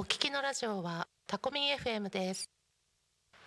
[0.00, 2.48] お聞きのラジオはタコミン FM です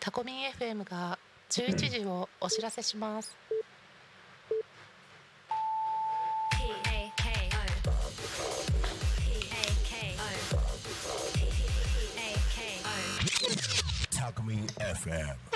[0.02, 1.18] タコミン FM が
[1.50, 3.38] 11時をお知らせします
[14.12, 15.51] Talkme FM.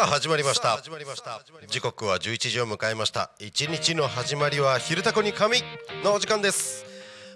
[0.00, 0.80] さあ始まりました。
[1.68, 3.32] 時刻は11時を迎えました。
[3.38, 5.58] 一日の始まりは昼タコに神
[6.02, 6.86] のお時間です。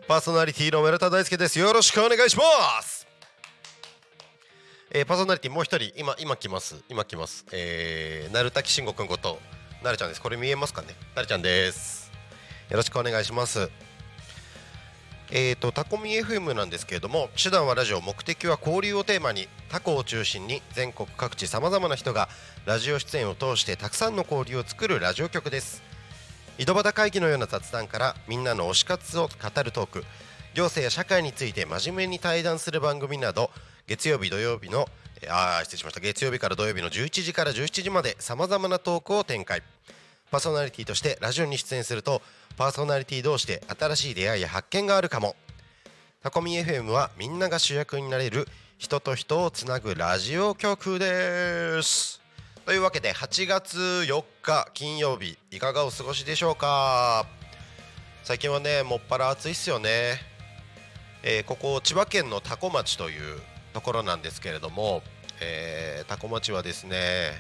[0.09, 1.59] パーソナリティの村田大輔です。
[1.59, 2.43] よろしくお願いしま
[2.81, 3.07] す。
[4.91, 5.93] えー、パーソナリティもう一人。
[5.95, 6.83] 今今来ます。
[6.89, 7.45] 今来ます。
[7.53, 9.39] えー、鳴滝慎吾くんこと
[9.83, 10.23] なるちゃんです。
[10.23, 10.97] これ見えますかね？
[11.15, 12.11] なるちゃんです。
[12.71, 13.69] よろしくお願いします
[15.31, 22.29] えーと、タコミ FM なんですけれども手段はラジオ目的は交流をテーマにタコを中心に全国各地さまざまな人が
[22.67, 25.83] ラジオ出演を通してたくさんの交流を作るラジオ局です。
[26.59, 30.05] 井戸端会議のような雑談からみんなの推し活を語るトーク
[30.55, 33.51] 行政や社会について真面目に対談する番組など
[33.89, 34.87] 月曜日土曜日の
[35.29, 36.01] あ失礼しました。
[36.01, 39.63] 月曜日から土曜日の11時から17時までさまざまなトークを展開。
[40.31, 42.21] パーソナリティとしてラジオに出演すると
[42.57, 45.35] パーソナリティ同士で新しい出会いや発見があるかも。
[46.23, 48.47] タコミ FM はみんなが主役になれる
[48.79, 52.21] 人と人をつなぐラジオ局です。
[52.65, 57.27] というわけで8月4日金曜日いかがお過ごしでしょうか？
[58.23, 60.19] 最近はねもっぱら暑いっすよね、
[61.23, 63.41] えーここ千葉県の多古町という
[63.73, 65.03] ところなんですけれども、
[65.41, 67.33] えー、多古町はですね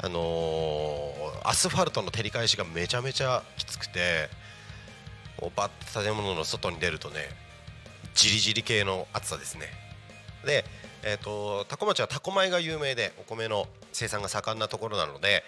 [0.00, 4.28] あのーアスファルトの照り返しがめちゃめちゃきつくて
[5.38, 7.20] こうバッて建物の外に出るとね
[8.14, 9.66] じりじり系の暑さですね。
[10.44, 10.64] で、
[11.04, 15.42] えー、と多古町は多古米が有名でお米の生産が盛んなところなので、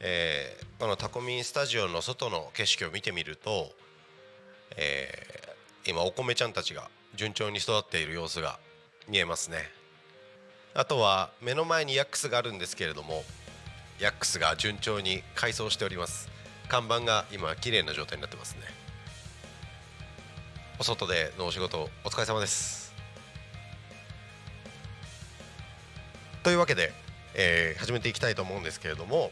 [0.00, 3.72] えーこのタコミンスタジオの外の景色を見てみると、
[4.76, 8.58] えー今お米ちゃんたちが順調に育っている様子が
[9.08, 9.70] 見えますね。
[10.74, 13.24] あとは目の前にヤックスがあるんですけれども
[14.00, 16.28] ヤックスが順調に改装しております。
[16.68, 18.60] 看板が今綺麗な状態になってますね。
[20.78, 22.94] お外でのお仕事お疲れ様です。
[26.44, 26.92] というわけで、
[27.34, 29.30] えー始めていきたいと思うんですけれども、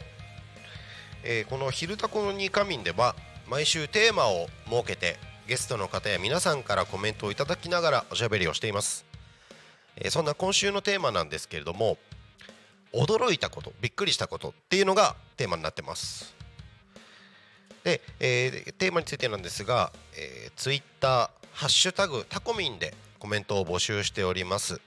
[1.23, 3.15] えーこの「昼タコのニカミン」では
[3.47, 5.17] 毎週テーマを設けて
[5.47, 9.05] ゲストの方や皆さんからコメントをいただきながらおしゃべりをしています、
[9.95, 11.97] えーそんな今週のテーマなんですけれども
[12.93, 16.35] 驚いたことびっくりしたことっていうのがテーマになってます。
[17.83, 24.79] で、えーテーマについてなんですが、えー、ツイッターハッシュタグタコミンでコメントを募集しております。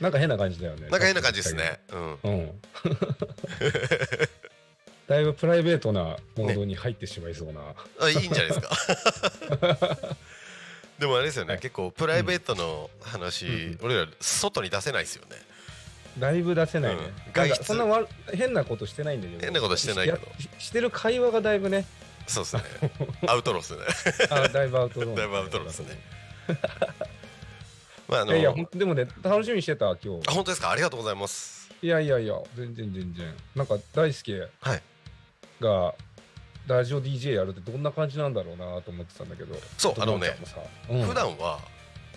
[0.00, 0.82] なんか変な感じだよね。
[0.88, 2.62] なんか変な感じですねうんうん。
[5.06, 7.60] だいぶプライベートなモードに入ってしまいそうな、
[8.00, 8.70] あいいんじゃないですか。
[10.98, 11.60] でもあれですよね、はい。
[11.62, 15.36] 結構プライベートの話、うん俺ら外に出せないですよね。
[16.18, 17.32] だいぶ出せないね、うん。
[17.34, 17.58] 外出。
[17.58, 19.40] かそんなわ変なことしてないんだけど。
[19.40, 20.18] 変なことしてないけど。
[20.58, 21.84] してる会話がだいぶね。
[22.26, 22.62] そうですね。
[23.28, 23.82] アウトローっすね。
[24.30, 26.00] あだいぶアウトロー だいぶアウトローですね。
[28.08, 30.28] まああのいやでもね楽しみにしてた今日。
[30.28, 30.70] あ本当ですか？
[30.70, 31.68] ありがとうございます。
[31.82, 33.34] いやいやいや全然全然。
[33.54, 34.48] なんか大輔。
[34.60, 34.82] はい
[35.60, 35.94] が
[36.66, 39.54] ラジオ DJ やるってどんな感じなんだろうなと思ってたんだけど。
[39.78, 40.36] そうあのね
[40.90, 41.02] うん。
[41.02, 41.60] 普段は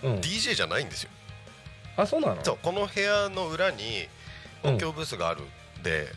[0.02, 0.14] うん。
[0.16, 1.10] DJ じゃないんですよ。
[1.96, 2.44] あそうなの？
[2.44, 4.08] そうこの部屋の裏に
[4.62, 6.08] 音響ブースがあるんで、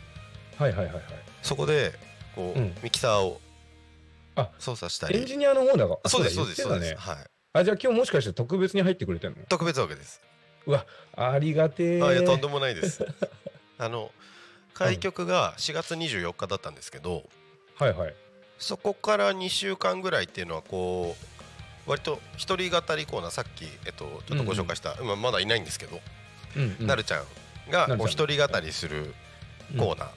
[0.56, 1.02] はいはいはいはい。
[1.42, 1.92] そこで
[2.34, 2.74] こう、うん。
[2.82, 3.40] ミキサーを
[4.36, 5.18] あ操作したり。
[5.18, 7.16] エンジニアの方だがあそうですそうだですそうです、はい。
[7.52, 9.36] あじゃあ今日もしかして特別に入ってくれてんの？
[9.48, 10.20] 特別わけです。
[11.16, 13.06] ありがてえあいやとんでもないです。
[13.78, 14.10] あの
[14.74, 17.24] 開局が4月24日だったんですけど、
[17.76, 18.14] はいはい。
[18.58, 21.16] そこから2週間ぐらいっていうのはこ
[21.86, 26.00] う割と一人語りコーナーさっき、えっと、ちょっとご紹介した、今まだいないんですけど、
[26.56, 26.86] うんうん。
[26.86, 27.24] なるちゃん
[27.70, 27.98] がなるちゃん。
[27.98, 29.14] こう一人語りする
[29.78, 30.10] コーナ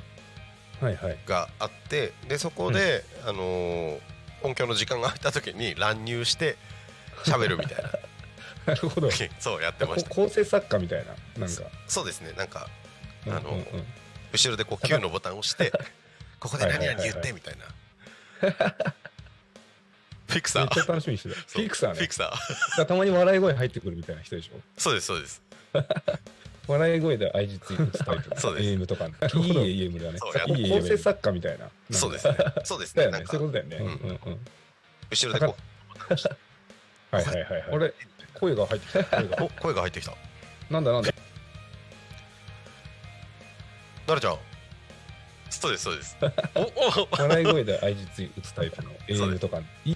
[0.81, 3.99] ーがあってでそこで、あのー
[4.43, 6.57] 音響の時間が空いた時に乱入して
[7.25, 7.91] 喋るみたいな。
[8.73, 9.09] なるほど。
[9.39, 10.09] そうやってました。
[10.09, 11.63] こ構成作家みたいななんか。
[11.87, 12.33] そうですね。
[12.33, 12.69] なんか
[13.25, 13.63] あの
[14.33, 15.71] 後ろでこう Q のボタンを押して
[16.39, 17.65] ここで何々言ってみたいな。
[20.27, 20.61] フィクサー。
[20.63, 21.35] めっちゃ楽しみにしてた。
[21.47, 21.99] フィクサーね。
[21.99, 22.85] フィクサー。
[22.85, 25.41] たまに笑い声入ってくるみたいな人でしょそうですそうです
[26.67, 28.67] 笑い声で愛実打つタイプのそうです。
[28.67, 29.11] AM とかいい
[29.89, 30.59] AM だね。
[30.59, 32.37] いい構成作家みたいなそうですね。
[32.65, 33.23] そうですだよね。
[33.25, 34.19] そういうことだよね。
[35.09, 35.55] 後ろでこ
[37.11, 37.63] はいはいはいはい。
[37.71, 37.93] 俺
[38.33, 39.47] 声が入ってきた。
[39.61, 40.13] 声が入ってきた。
[40.69, 41.11] なんだなんだ？
[44.07, 44.37] なるちゃん？
[45.49, 46.17] そうですそうです。
[46.55, 47.07] おお。
[47.17, 48.95] 笑い声で愛実打つタイプのそ
[49.27, 49.95] うで AM とかい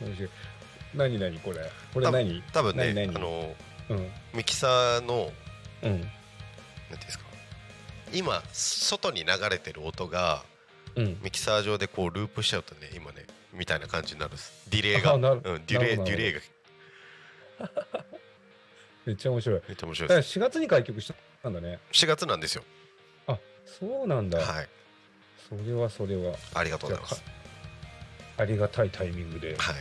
[0.00, 0.30] 面白い。
[0.94, 1.70] 何何これ？
[1.94, 2.42] これ何？
[2.52, 3.16] 多分ね何何？
[3.16, 3.54] あの
[3.90, 4.10] うん。
[4.34, 5.32] ミキサーの
[5.82, 5.90] うん。
[5.92, 6.10] なんてい
[6.92, 7.24] うんですか。
[8.12, 10.42] 今外に流れてる音が
[10.96, 11.18] うん。
[11.22, 14.64] ミキサー上でこうループしちゃうとね今ねみたいな感じになるんです。
[14.68, 15.12] ディレイが。
[15.18, 16.40] デュレイデュレイが
[19.06, 19.62] めっちゃ面白い。
[19.66, 21.12] めっちゃ面白いだからです4月に開局し
[21.42, 21.78] たんだね。
[21.92, 22.62] 4月なんですよ。
[23.26, 24.68] あそうなんだ、はい。
[25.48, 26.34] それはそれは。
[26.54, 27.22] ありがとうございます。
[28.36, 29.76] ありがたいタイミングではい。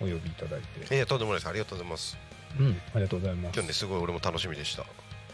[0.00, 0.94] お呼びいただいて。
[0.94, 1.48] いやとんでもないです。
[1.48, 2.16] ありがとうございます。
[2.58, 3.54] うんありがとうございます。
[3.54, 4.84] 今日ねすごい俺も楽しみでした。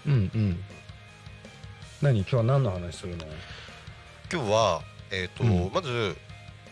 [0.06, 0.64] うんうん。
[2.02, 2.20] 何？
[2.20, 3.24] 今日は何の話するの？
[4.32, 5.70] 今日はえっ、と、うん。
[5.72, 6.16] まず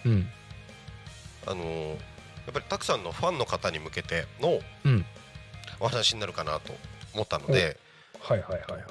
[0.04, 0.28] うん。
[1.46, 1.90] あのー
[2.44, 5.06] やっぱりたくさんのファンの方に向けてのうん
[5.80, 6.74] お話になるかなと
[7.14, 7.76] 思ったので
[8.20, 8.82] はいはいはいはい。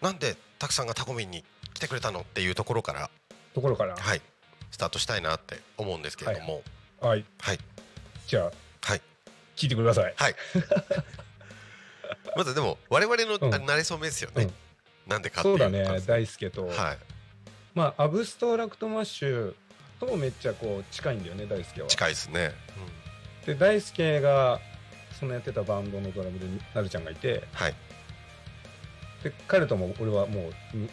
[0.00, 3.10] なんでたくさんがタコミンに来てくれたのっていうところから
[3.54, 3.96] ところから？
[3.96, 4.22] はい
[4.70, 6.62] スタートしたいなって思うんですけれども。
[7.00, 7.24] はい。
[7.40, 7.58] はい。
[8.26, 8.52] じゃあ
[8.82, 9.02] はい。
[9.56, 10.14] 聞いてください。
[10.16, 10.34] はい。
[12.36, 14.50] まずでも我々の、慣れ初めですよね、
[15.06, 16.98] なんでかっていそううだね大輔と、はい。
[17.74, 19.54] まあ ABSTRACT MASH
[20.00, 21.86] とめっちゃこう近いんだよね大輔は。
[21.86, 22.50] 近いですね、
[23.46, 24.60] で大輔が
[25.18, 27.44] そのやってたバンドのドラムでなるちゃんがいて。
[27.52, 27.74] はい。
[29.22, 30.90] で彼とも俺はもううん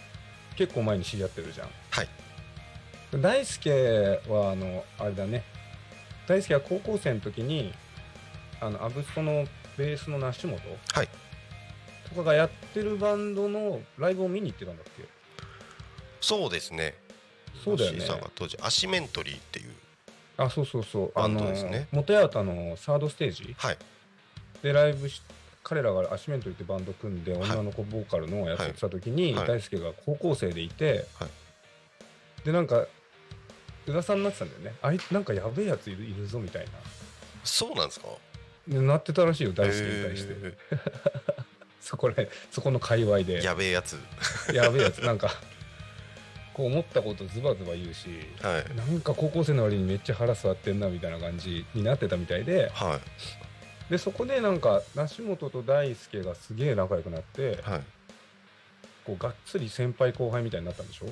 [0.55, 1.69] 結構前に知り合ってるじゃん。
[1.89, 2.07] はい。
[3.11, 5.43] で大輔はあのあれだね。
[6.27, 7.73] 大輔は高校生の時に
[8.61, 9.45] あのアブストの
[9.77, 10.59] ベースの梨本
[10.93, 11.09] はい。
[12.09, 15.03] とかがやってるバンドのライブを見に行ってたんだっけ？
[16.19, 16.93] そうですね。
[17.63, 18.01] そうだよね。
[18.01, 19.71] さんが当時アシメントリーっていう
[20.37, 21.11] あそうそうそう。
[21.13, 21.87] バンドですね。
[21.91, 23.55] 元八幡のサードステージ？
[23.57, 23.77] はい
[24.63, 25.21] でライブし
[25.63, 27.41] 彼らがアシメントリーってバンド組んではい。
[27.51, 29.47] 女の子ボーカルのやってた時にはい。
[29.47, 32.45] 大輔が高校生でいて、はい。
[32.45, 32.85] でなんか
[33.87, 34.73] 噂になってたんだよね。
[34.81, 36.65] あいなんかやべえやついるいるぞみたい
[37.43, 38.07] そうなんですか？
[38.67, 40.57] なってたらしいよ大輔に対して、へ
[41.81, 42.15] そこら
[42.51, 43.39] そこの界隈で。
[43.39, 43.99] ーやべえやつ。
[44.53, 44.99] やべえやつ。
[44.99, 45.31] なんか
[46.53, 48.07] こう思ったことズバズバ言うし
[48.41, 48.75] はい。
[48.75, 52.99] なんか高校生の割にめっちゃ腹座ってんなみたいな感じになってたみたいではい
[53.91, 57.81] でそこでなんか梨本と大輔がすげえ仲良くなってはい。
[59.05, 61.07] こうがっつり先輩後輩みたいになったんでしょ？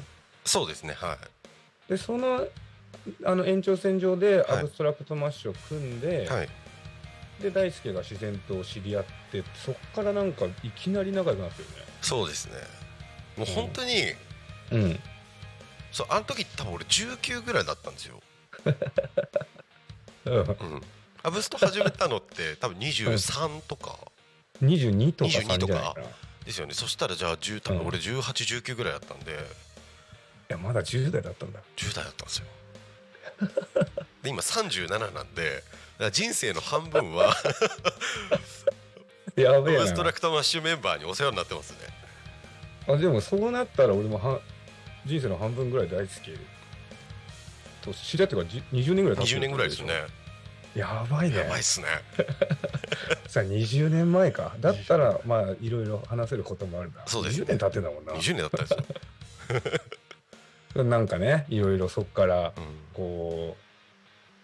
[0.46, 1.18] そうですねは
[1.88, 1.90] い。
[1.90, 2.48] でその
[3.26, 4.60] あの延長線上ではい。
[4.60, 6.50] ABSTRACT MASH を組んで、はい。
[7.42, 11.68] で大輔が自然と知り合ってそっからなんかいきなり仲良くなってる
[12.02, 12.54] そうですね。
[13.38, 14.18] もう本当に、ね
[14.72, 15.00] うん。
[15.92, 18.22] そうあの時多分俺19ぐらいだったんですよ、
[20.26, 20.34] うん。
[20.36, 20.82] うん、
[21.24, 23.98] アブスト始めたのって 多分23とか。
[24.64, 25.96] 22とか22 3とか。
[26.46, 26.74] ですよね。
[26.74, 27.88] そしたらじゃあ10多分うん。
[27.88, 29.32] 俺1819ぐらいだったんで。
[29.32, 29.36] い
[30.50, 31.60] やまだ10代だったんだ。
[31.76, 32.46] 10代だったんですよ。
[34.24, 35.64] で今37なんで
[36.12, 37.36] 人生の半分は
[39.36, 41.78] やべえウエストラなクトマッシュメンバーにお世話になってますね。
[42.88, 44.42] あでもそうなったら俺もは
[45.06, 46.32] 人生の半分ぐらい大好き。
[47.82, 49.94] と知り合ってからじ20年ぐらい経って20る年ぐらいですね
[50.76, 51.38] やばいね。
[51.38, 51.88] やばいっすね。
[53.28, 54.56] さあ20年前か。
[54.60, 57.40] だったらまあいろいろ話せることもあるなそうです。
[57.40, 58.14] ね20年経ってんだもんな。
[58.14, 58.74] 20年だったんです
[60.78, 62.64] よ、 なんかねいろいろそっからうん。
[62.94, 63.58] こ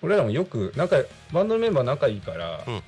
[0.01, 0.97] う俺らもよく仲
[1.31, 2.83] バンドのメンバー仲いいから、うん。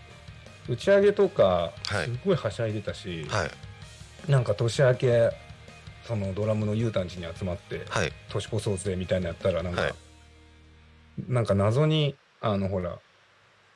[0.69, 2.05] 打ち上げとかはい。
[2.05, 4.31] すごいはしゃいでたし、はい。
[4.31, 5.29] なんか年明け
[6.05, 8.11] そのドラムのユータンチに集まってはい。
[8.29, 9.93] 年越そうぜみたいなやったらなんか、はい。
[11.27, 12.97] なんか謎にあのほら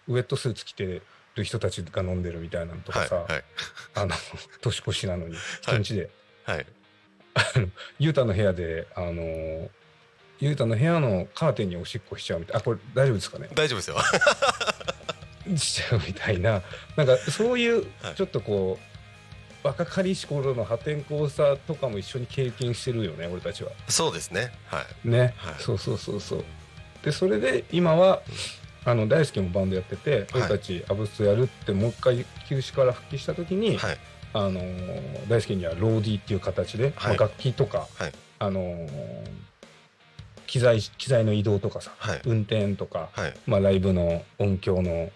[0.08, 1.02] ウェットスーツ着て
[1.36, 3.44] る人たちが飲んでるみたいなのとかさ、はいはい。
[3.96, 4.16] あの
[4.62, 6.10] 年越しなのに人んちで、
[6.46, 6.66] はい。
[8.00, 9.70] ユータの部屋であのー
[10.40, 13.48] ユータの部屋のカーテンにおしっこしちゃうみたいなあこれ大丈夫ですかね？
[13.54, 13.98] 大丈夫ですよ。
[15.56, 16.64] しちゃうみたいな
[16.96, 18.80] なんかそういうはいちょっとこ
[19.64, 23.72] う若かりし頃の破天荒さとかも一緒に経験してるよね俺たちは。
[23.88, 24.52] そうですね。
[24.66, 25.08] はい。
[25.08, 25.56] ね、はい。
[25.60, 26.46] そうそうそうそう。
[27.04, 28.24] でそれで今は
[28.84, 33.98] あの大輔もバンドやってて俺たちアブストやるってもう一回休止から復帰した時に、はい。
[34.34, 37.18] あのー大輔にはローディーっていう形で、はい。
[37.18, 38.12] まあ楽器とか、はい。
[38.40, 38.88] あのー
[40.48, 42.22] 機材機材の移動とかさはい。
[42.26, 43.34] 運転とか、はい。
[43.46, 45.10] まあ、ライブの音響の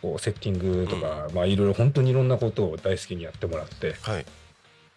[0.00, 4.26] こうセッティングとか、まあいろいろ本当にいろんなことを大好きにやってもらってっはい。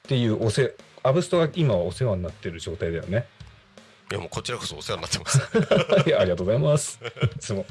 [0.07, 3.25] ていうおせアブストが今はお世話になってる状態だよね。
[4.11, 5.39] いやもうこちらこそお世話になってます
[6.07, 6.99] いやありがとうございます。
[7.35, 7.65] いつも。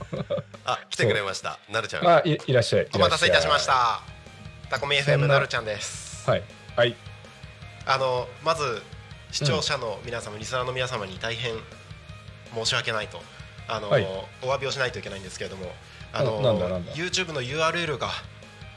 [0.64, 2.88] あ来てくれましたなるちゃんあいいらっしゃい。
[2.92, 6.28] お待たせいたしましらたタコミ FM ななるちゃんです。
[6.28, 6.42] はい。
[6.74, 6.96] はい。
[7.86, 8.82] あのまず
[9.30, 11.54] 視聴者の皆様、リスナーの皆様に大変
[12.54, 13.22] 申し訳ないと
[13.68, 14.06] あの、はい
[14.42, 15.72] お詫びをしないといけないんですけれども
[16.12, 18.10] あのあなんだなんだ YouTube の URL が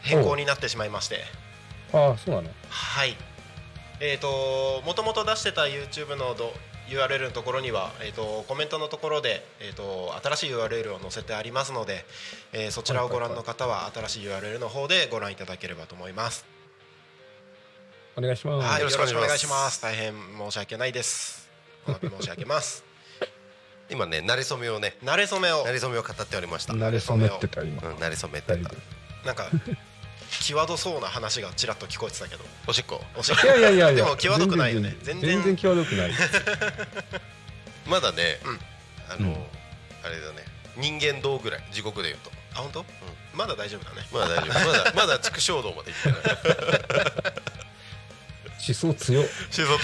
[0.02, 1.24] 変更になってしまいまして
[1.94, 2.50] ああ、そうなの。
[2.70, 3.16] はい
[4.00, 6.54] えー、ともともと出してた YouTube のど
[6.90, 12.06] URL のところには、えー、とコメントのところで、えー、と新しい URL を載せてありますので、
[12.54, 16.46] えーそちらをご覧の方は新しい URL の方でご覧いただければと思います。
[18.16, 18.68] お願いします。
[18.68, 19.82] はい、よろしくお願いします。
[19.82, 21.50] 大変申し訳ないです。
[21.88, 22.84] お詫び申し上げます。
[23.90, 27.88] 今ね慣れ初めをね慣れ初めを慣れ初めを語っておりました慣れ初めってた今。
[27.90, 28.72] うん慣れ初めってた
[29.26, 29.50] なんか
[30.30, 33.02] 際どそうな話がちらっと聞こえてたけど、おしっこ。
[33.16, 34.04] おしいやいやいやいや。
[34.04, 34.96] でも際どくないよね。
[35.04, 35.56] 全然全然。
[35.58, 36.12] 際どくない。
[37.88, 38.60] まだね、うん。
[39.10, 39.36] あの、うん。
[40.04, 40.46] あれだね。
[40.76, 41.64] 人間道ぐらい。
[41.72, 42.32] 地獄で言うと。
[42.54, 42.86] あ本当？
[43.34, 44.08] まだ大丈夫だね。
[44.12, 44.54] まだ大丈夫。
[44.68, 46.22] まだまだ畜生道まで行ってない。
[48.68, 49.24] 思想強。
[49.52, 49.84] シゾって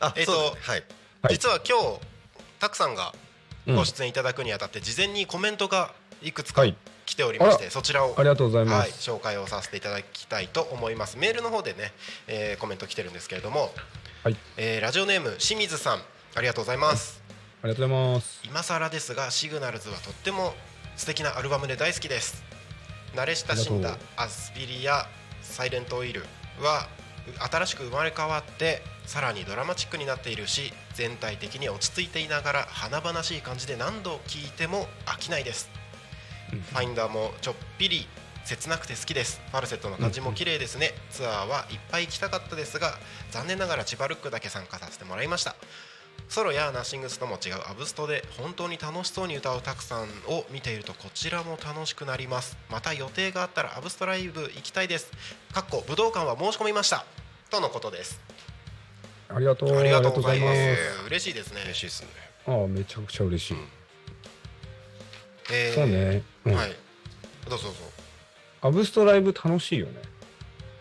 [0.00, 0.72] あ、えっとそうですね。
[0.72, 0.84] はい。
[1.22, 1.32] はい。
[1.32, 2.00] 実は今日
[2.58, 3.14] たくさんが
[3.66, 5.92] うんご出演いただくにあたって事前にコメントが
[6.26, 6.76] いくつかはい。
[7.06, 9.08] 来ておりまして、あそちらをありがとうございまはい、す。
[9.08, 11.92] 紹介をさせていただきたいと思いますメールの方でね、
[12.26, 13.70] えーコメント来てるんですけれども、
[14.24, 14.36] はい。
[14.56, 16.00] えーラジオネーム清水さん
[16.34, 17.22] ありがとうございます
[17.62, 18.40] ありがとうございます。
[18.44, 20.52] 今更ですがシグナルズはとっても
[20.96, 22.42] 素敵なアルバムで大好きです
[23.14, 25.06] 慣れ親しんだアスピリや
[25.42, 26.22] サイレントオイル
[26.60, 26.88] は
[27.50, 35.68] 新しく生まれ変わってさらにドラマチックになっているし全体的に落ち着いていながら華々しい感じで何度聴いても飽きないです
[36.50, 38.06] ファインダーもちょっぴり
[38.44, 39.40] 切なくて好きです。
[39.50, 40.94] ファルセットの感じも綺麗ですね。
[41.10, 42.94] ツアーはいっぱい行きたかったですが
[43.30, 45.56] 残念ながら千葉ルックだけ参加させてもらいました。
[46.28, 52.56] ソロやナッシングスとも違うアブストで本当に楽しそうに歌うたくさんを見ているとこちらも楽しくなります。
[52.70, 55.10] また予定があったらアブストライブ行きたいです。
[55.52, 57.04] かっこ武道館は申し込みました。
[57.50, 58.20] とのことです。
[59.28, 59.76] ありがとう。
[59.76, 60.58] ありがとうございます。
[61.06, 61.62] 嬉しいですね。
[61.64, 62.08] 嬉しいですね。
[62.46, 63.56] ああ、めちゃくちゃ嬉しい。
[65.50, 66.22] えーそうね。
[66.44, 66.54] うん。
[66.54, 66.76] はい。
[67.48, 67.78] どうぞどうぞ。
[68.62, 70.00] アブストライブ楽しいよね。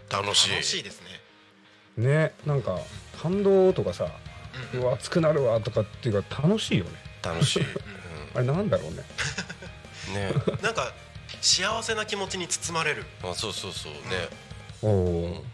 [0.10, 0.51] 楽しい。
[0.51, 1.10] 楽しいですね。
[1.98, 2.79] ね、なんか
[3.22, 4.07] 感動とかさ、
[4.74, 6.91] うんうわ熱くなるわとかっていうか楽しいよね。
[7.22, 7.65] 楽しい、 う
[8.36, 9.03] あれなんだろうね。
[10.12, 10.34] ん、 ね。
[10.62, 10.93] なんか
[11.41, 13.05] 幸せな気持ちに包まれる。
[13.24, 13.93] あそうそうそう。
[13.93, 14.00] ね。
[14.81, 15.45] おお、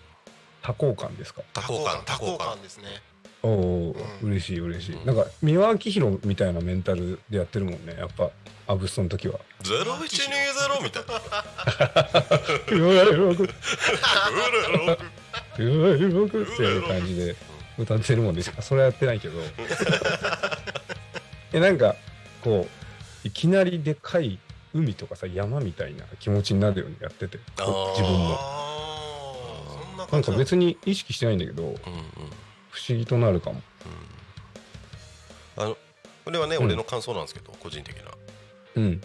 [0.61, 1.41] 多幸感ですか？
[1.53, 2.01] 多幸感。
[2.05, 3.01] 多幸感ですね
[3.43, 4.29] おお、うん。
[4.29, 4.95] 嬉しい嬉しい。
[4.95, 5.05] うん。
[5.05, 7.95] なんか三輪明宏みたいなメンタルでやってるもんね。
[7.97, 8.29] やっぱ
[8.67, 9.39] アブストの時は。
[9.61, 10.33] ゼロ一二ゼ
[10.69, 11.13] ロみたいな。
[12.77, 17.35] うわうわうわうわうわっていう感じで
[17.77, 19.39] 歌ってるもんですそれはやってないけど。
[21.53, 21.95] えなんか
[22.43, 22.67] こ
[23.23, 24.39] ういきなりでかい
[24.73, 27.63] 海とかさ山みたいな気持ちになるようにやってて自
[28.01, 28.37] 分の。
[28.39, 31.81] あーそんなんか別に意識してないんだけどうんうん
[32.71, 33.61] 不思議となるかも。
[35.57, 35.77] あの
[36.25, 36.65] これはね、うん。
[36.65, 38.11] 俺の感想なんですけど個人的な。
[38.75, 39.01] うん。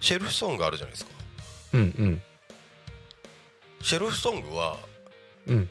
[0.00, 1.10] シェルフソングあるじゃないですか。
[1.74, 2.22] うんうん。
[3.82, 4.78] シェルフソングは
[5.46, 5.68] うん。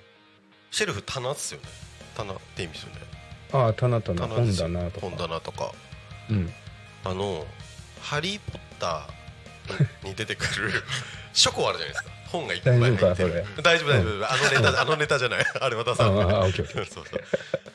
[0.72, 1.68] シェルフ棚っすよね。
[2.15, 2.96] 棚って意味ですよね
[3.51, 5.08] ああ棚棚本棚とか。
[5.08, 5.72] 本棚とか。
[6.29, 6.53] うん。
[7.03, 7.46] あの
[8.01, 9.13] 「ハリー・ポッター」
[10.03, 10.71] に出てくる
[11.33, 12.09] 書庫あるじゃないですか。
[12.31, 15.45] 本がいっぱい入って大丈夫る大丈夫大丈夫、あのネタあのネタじゃない。
[15.61, 16.85] あれまたさあああオッケーオッケー。
[16.93, 17.23] そうそう。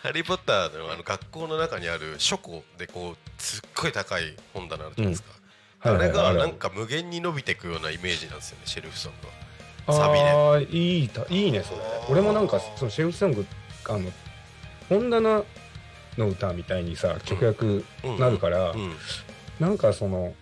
[0.02, 5.32] ハリー・ポッターのあの学校の中にある書庫でこうすっごい高い本棚あるじゃないですか、
[5.80, 9.12] あれがなんか無限に伸びていくようなイメージなんですよねシェルフソン
[9.86, 10.30] グはサビで。
[10.30, 11.78] ああいいたいいねそれ。
[12.08, 13.46] 俺もなんかそのシェルフソング
[13.88, 14.12] あの
[14.88, 15.42] 本棚
[16.18, 18.94] の歌みたいにさ直訳うんなるから、うん。
[19.58, 20.34] なんかその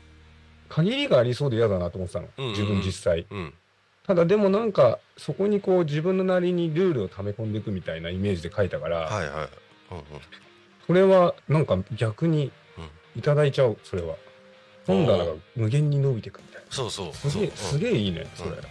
[0.72, 2.58] 限りがありそうで嫌だなと思ってたの、うんうんうん。
[2.58, 3.26] 自分実際。
[3.30, 3.54] うん。
[4.06, 9.48] ただでもなんかそこにこう自分のなりにルールを溜め込んでいくみたいなイメージで書いたから、はいはい、
[9.92, 10.04] うんうん、
[10.86, 12.50] それはなんか逆に
[13.14, 14.16] いただいちゃうそれは。
[14.86, 18.50] 本棚が無限に伸びていくみたいそうそうなすげえすげえいいねそれ。
[18.50, 18.56] うん。
[18.56, 18.64] あの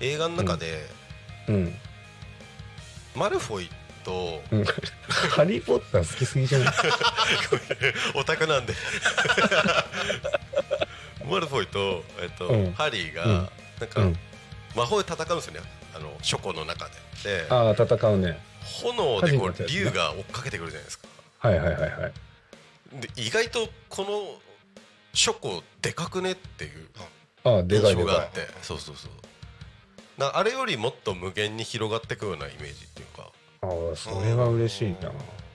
[0.00, 0.80] 映画の中で、
[1.48, 1.74] うん、
[3.14, 3.70] マルフォイ
[4.04, 4.42] と。
[4.50, 4.64] うん。
[5.30, 6.74] ハリー・ポッター好きすぎじゃない？
[8.14, 8.74] オタクなんで。
[11.28, 12.72] マルフォイと、えっとうん。
[12.72, 13.32] ハリーが、うん。
[13.80, 14.18] なんか、うん。
[14.74, 15.60] 魔法で戦うんですよね。
[15.94, 16.86] あの書庫の中
[17.24, 17.42] で。
[17.42, 18.40] でああ戦うね。
[18.82, 21.08] 炎でこう竜が追っかけてくるじゃないですか。
[21.38, 22.12] はいはいはいはい。
[23.00, 24.40] で意外とこの
[25.12, 26.88] 書庫でかくねっていう
[27.44, 27.56] あ。
[27.58, 28.48] あで印かいでか象があって。
[28.62, 29.10] そうそうそう。
[30.20, 33.22] なあれよりもっと無限に広がっていくようなイメージっていうか。
[33.24, 33.29] い
[33.62, 35.12] ああそれは嬉しいな。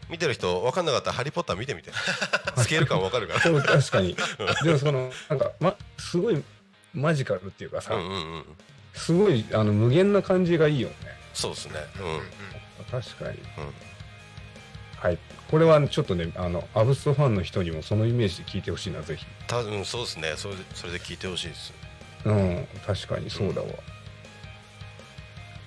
[0.09, 1.91] 見てる人分かんなかったら「ハリー・ポッター」見てみて。
[2.57, 3.61] スケール感分かるから。
[3.63, 4.15] 確かに。
[4.63, 6.43] でもそのなんか、ま、すごい
[6.93, 8.45] マジカルっていうかさ、うんうんうん。
[8.93, 10.95] すごいあの無限な感じがいいよね。
[11.33, 11.73] そうですね。
[11.99, 12.05] うん。
[12.13, 12.21] うん
[12.91, 13.39] 確かに。
[13.57, 13.63] うん。
[13.63, 13.73] うん
[14.97, 15.17] はい。
[15.49, 19.25] これはちょっとねあのアブストファンの人にもそのイメージで聞いてほしいなぜひ。
[19.47, 20.33] 多分そうですね。
[20.37, 21.73] それでそれで聞いてほしいです。
[22.23, 23.67] うん確かにそうだわ、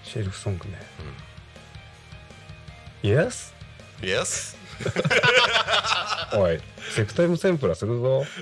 [0.03, 0.81] シェルフソングね、
[3.03, 3.53] Yes?
[4.01, 4.57] Yes?
[6.39, 6.61] おい
[6.95, 8.25] セクタイムセンプラするぞ。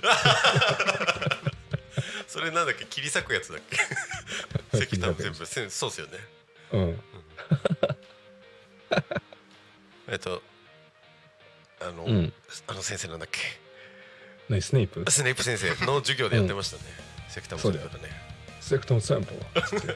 [2.29, 2.85] それなんだっけ？
[2.85, 3.62] 切り裂くやつだっ
[4.73, 4.79] け？
[4.79, 6.19] 石炭全部せんそうっすよね。
[6.73, 7.01] うん。
[10.09, 10.42] えっと
[11.81, 12.33] あの、うん。
[12.66, 13.40] あの先生なんだっけ？
[14.49, 14.61] 何？
[14.62, 15.05] スネイプ？
[15.11, 16.83] スネイプ先生の授業でやってましたね、
[17.31, 17.90] 石炭全部だね
[18.61, 19.87] セクタイムセンプラつって。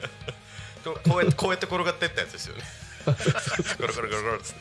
[0.83, 2.63] こ うこうやってこうやって転がってったやつですよね
[3.05, 4.57] ゴロゴロゴロゴロですね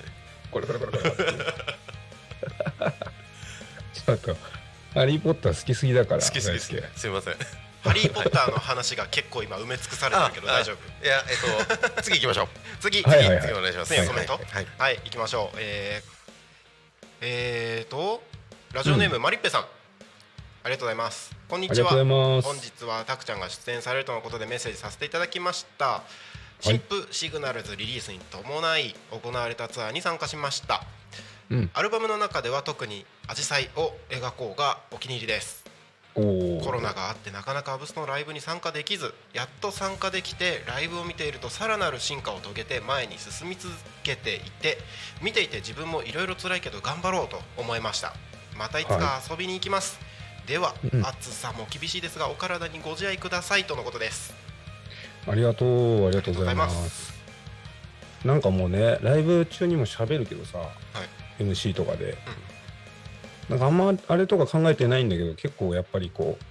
[0.51, 1.13] これこれこれこれ
[3.95, 4.37] ちょっと
[4.95, 7.35] ハリー・ポッター好きすぎだから好き好きです大ねすいません
[7.83, 11.17] ハリー・ポッターの話が結構今埋め尽くされてるけど大丈夫いや
[11.71, 12.49] えっと次行きましょう
[12.81, 14.39] 次はいはいはい次お願いします次コメントは
[14.91, 16.21] いい行きましょうえー
[17.23, 18.23] えーと
[18.73, 19.67] ラジオネームマリッペさんあ
[20.69, 26.03] りがとうございますこんにちは本日はたくちゃんが出演されるとのことでメッセージさせていただきました
[26.61, 30.83] 新婦シグナルズリリースに伴い行われたツアーに参加しました。
[31.51, 31.71] うん。
[31.75, 35.65] アルバムの中では特に「アジサイ」を描こうがお気に入りです。
[36.15, 36.21] コ
[36.73, 44.79] ロナがあってなかなかアブスのライブに参加できずやっと参加できてライブを見ているとさらなる進化を遂げて前に進み続けていて
[45.23, 48.13] 見ていて自分もいろいろ辛いけど頑張ろうと思いました。
[48.59, 49.99] またいつか遊びに行きます、
[50.47, 51.07] では、うん。
[51.07, 54.35] 暑さも厳しいですがお体にご自愛くださいとのことです
[55.27, 57.13] ありがとうありがとうございます。
[58.25, 60.59] なんかもうねライブ中にも喋るけどさ、
[61.39, 61.43] い。
[61.43, 62.19] MC とかで、
[63.49, 66.45] なんかあんまあれとか考えてないんだけど結構やっぱりこう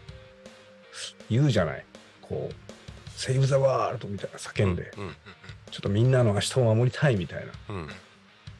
[1.29, 1.85] 言うじゃない。
[2.21, 2.55] こう
[3.15, 5.15] 「セーブ・ザ・ワールド」みたいな叫んで、うん
[5.71, 7.75] ちょっとみんなの明日を守りたいみたいな。
[7.75, 7.87] うん。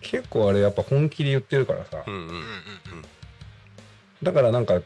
[0.01, 2.35] 結構あれやっぱ本気で言ってるからさ、うんうんうんうん。
[2.35, 2.45] うん
[4.21, 4.81] だからなんか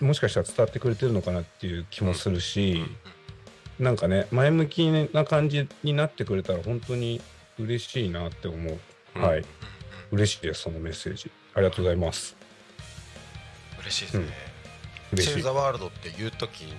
[0.00, 2.84] もしかしたら伝わってくれてるのかなっていう気もするし、
[3.78, 7.20] なんかね前向きな感じになってくれたら本当に
[7.58, 8.78] 嬉しいなって思う、
[9.16, 9.22] うん。
[9.22, 9.44] はい。
[10.12, 11.30] 嬉しいですそのメッセージ。
[11.54, 12.36] ありがとうございます。
[13.80, 14.26] 嬉しいですね、
[15.12, 15.28] 嬉しい。
[15.28, 16.74] セーブ・ザ・ワールドって言う時に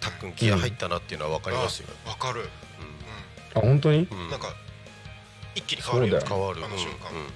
[0.00, 2.48] たっくんギア入ったなっていうのは分かりますよ、あわかる、
[3.54, 4.18] あ本当に、うん。
[4.18, 4.54] うんなんか
[5.54, 7.28] 一気に変わるよね変わるあの瞬間、うんうん。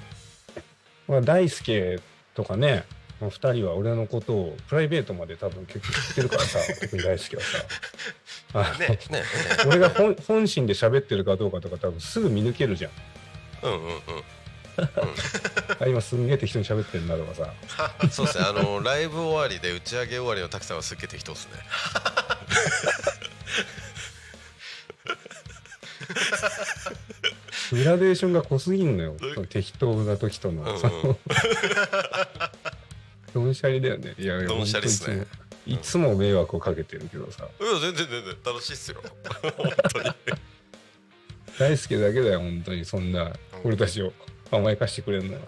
[1.09, 2.00] まあ、大輔
[2.35, 2.85] とかね
[3.20, 7.64] 2人は俺のことをプライベートまで多分結構知ってるからさ 特に大輔はさ。
[8.55, 9.22] あねね。
[9.66, 12.90] 俺が本本心で喋ってるかどうかとか多分すぐ見抜けるじゃん。
[13.62, 14.00] うんうんうん。
[15.81, 17.55] あ今すんげえ適当に喋ってんなとかさ。
[18.12, 18.44] そうですね。
[18.46, 21.52] あのライブ終わりで打ち上げ終わりのたくさんはすっげえ適当ですね。
[27.72, 29.16] グラデーションが濃すぎんのよ。
[29.48, 31.16] 適当な時との、うんうん
[33.37, 34.14] そのどんしゃりだよね。
[34.18, 35.27] いやいやどんしゃりっすね
[35.66, 37.46] いつも迷惑をかけてるけどさ。
[37.61, 39.03] いや全然全然楽しいっすよ。
[39.42, 40.11] 本当に。
[41.59, 43.35] 大好きだけだよ本当にそんな。
[43.62, 44.11] 俺たちを
[44.51, 45.40] 甘やかしてくれるのよ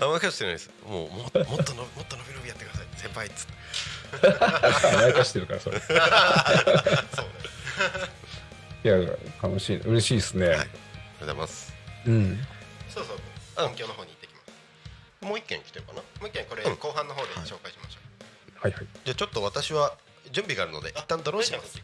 [0.00, 0.70] 甘やかしてないです。
[0.84, 2.86] もうももっとのもっと伸び伸びやってください。
[2.96, 4.96] 先輩っつって。
[4.96, 5.78] 甘やかしてるからそれ。
[5.78, 5.96] そう。
[5.96, 6.02] ね
[8.82, 8.96] いや
[9.40, 10.56] 楽しい嬉しいですね、はい。
[10.56, 11.72] ありがとうございます。
[12.06, 12.38] うん。
[12.88, 13.66] そうそう。
[13.66, 14.27] 音響の方に行って
[15.20, 16.00] もう一件来てるかな？
[16.00, 16.76] もう一件これうん。
[16.76, 18.00] 後半の方で紹介しましょ
[18.60, 18.86] はいはい。
[19.04, 19.94] じゃあちょっと私は
[20.32, 21.82] 準備があるので一旦ドローンします。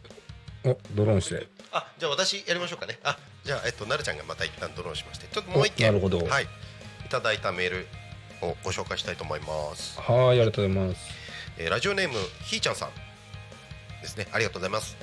[0.63, 1.47] おドローンして。
[1.71, 2.99] あじゃあ私やりましょうかね。
[3.03, 5.89] あじゃあえっとなるちゃんがまた一旦ドローンしましてちょっともう一件。
[5.89, 6.25] おなるほど。
[6.25, 6.43] はい。
[7.05, 7.87] いただいたメール
[8.41, 11.01] をご紹介したいと思います、はーいありがとうございます。
[11.57, 12.89] えーラジオネームひーちゃんさん
[14.01, 14.27] ですね。
[14.31, 14.97] ありがとうございます。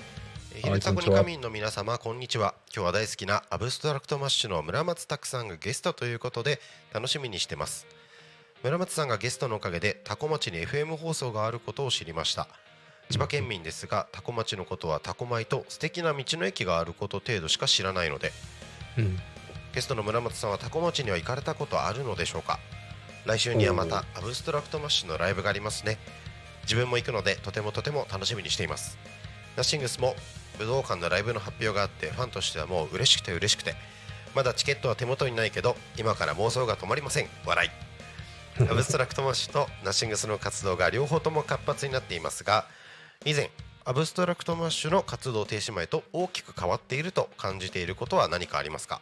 [0.54, 1.16] ひるたこにこんにちは。
[1.18, 2.54] 仮眠の皆様こんにちは。
[2.74, 6.60] 今日は大好きな ABSTRACT MASH の村松拓さんがゲストということで
[6.92, 7.86] 楽しみにしてます
[8.62, 12.46] 村松さんがゲストのおかげでタコ町に FM 放送があることを知りました。
[13.10, 18.30] 千葉県民ですが多古町のことは多古米と素敵な道の駅があること程度しか知らないので
[18.96, 19.18] うん。
[19.74, 22.60] ゲストの村松さんは多古町には行かれたことあるのでしょうか？
[23.26, 25.98] 来週にはまた ABSTRACT MASH のライブがありますね。
[26.62, 28.96] 自分も行くのでとてもとても楽しみにしています。
[29.56, 30.14] Nothing's も
[30.60, 33.74] 武道館のライブの発表があってファンとしてはもう嬉しくて嬉しくて。
[34.36, 37.28] まだチケットは手元にないけど今から妄想が止まりません。
[37.44, 37.70] 笑い
[38.60, 42.66] ABSTRACT MASH と Nothing's の活動が両方とも活発になっていますが
[43.24, 43.50] 以前
[43.84, 49.00] ABSTRACT MASH の活動停止前と大きく変わっていると感じていることは何かありますか？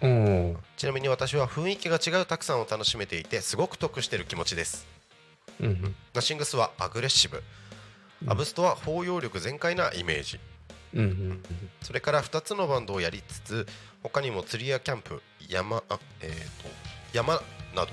[0.00, 0.56] うん。
[0.76, 4.86] ちなみに私は雰囲気が違う拓さんを楽しめていてすごく得している気持ちです。
[5.60, 7.42] うん Nothing's はアグレッシブ。
[8.26, 10.40] アブストは包容力全開なイメージ。
[10.94, 11.42] うんうん
[11.82, 13.66] それから2つのバンドをやりつつ
[14.02, 16.68] 他にも釣りやキャンプ山あえー、と
[17.12, 17.34] 山
[17.74, 17.92] など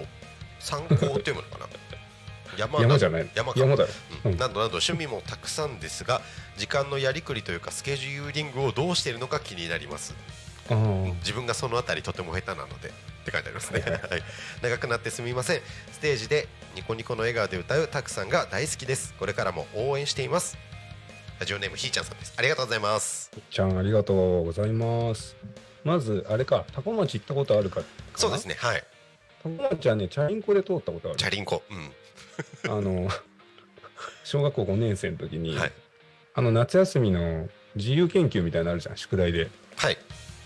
[0.64, 1.68] 参考って読むのかな。
[2.58, 3.60] 山山じゃない山か。
[3.60, 3.90] 山だろ？
[4.26, 4.32] うん。
[4.32, 4.38] うん。
[4.38, 6.22] などなど趣味もたくさんですが
[6.58, 10.14] 時間のやりくりというかスケジューリングをどうしているのか気になります。
[11.20, 12.92] 自分がそのあたりとても下手なのでっ
[13.26, 14.24] て書いてありますね、はい、
[14.62, 15.62] 長くなってすみません。
[15.92, 19.14] ステージでニコニコの笑顔で歌うたくさんが大好きです。
[19.20, 20.58] これからも応援しています。
[21.40, 22.34] ラジオネームひーちゃんさんです。
[22.38, 23.32] ありがとうございます。
[23.52, 25.36] ちゃんありがとうございます。
[25.84, 26.64] まずあれか。
[26.72, 27.82] タコ町行ったことあるか。
[28.16, 28.56] そうですね。
[28.58, 28.84] はい
[29.44, 31.18] タコ町はねチャリンコで通ったことある。
[31.18, 31.62] チャリンコ。
[31.70, 32.72] うん。
[32.72, 33.10] あの
[34.24, 35.72] 小学校5年生の時に、はい。
[36.36, 39.50] あの夏休みの自由研究みたいなのあるじゃん宿題で。
[39.76, 39.98] はい。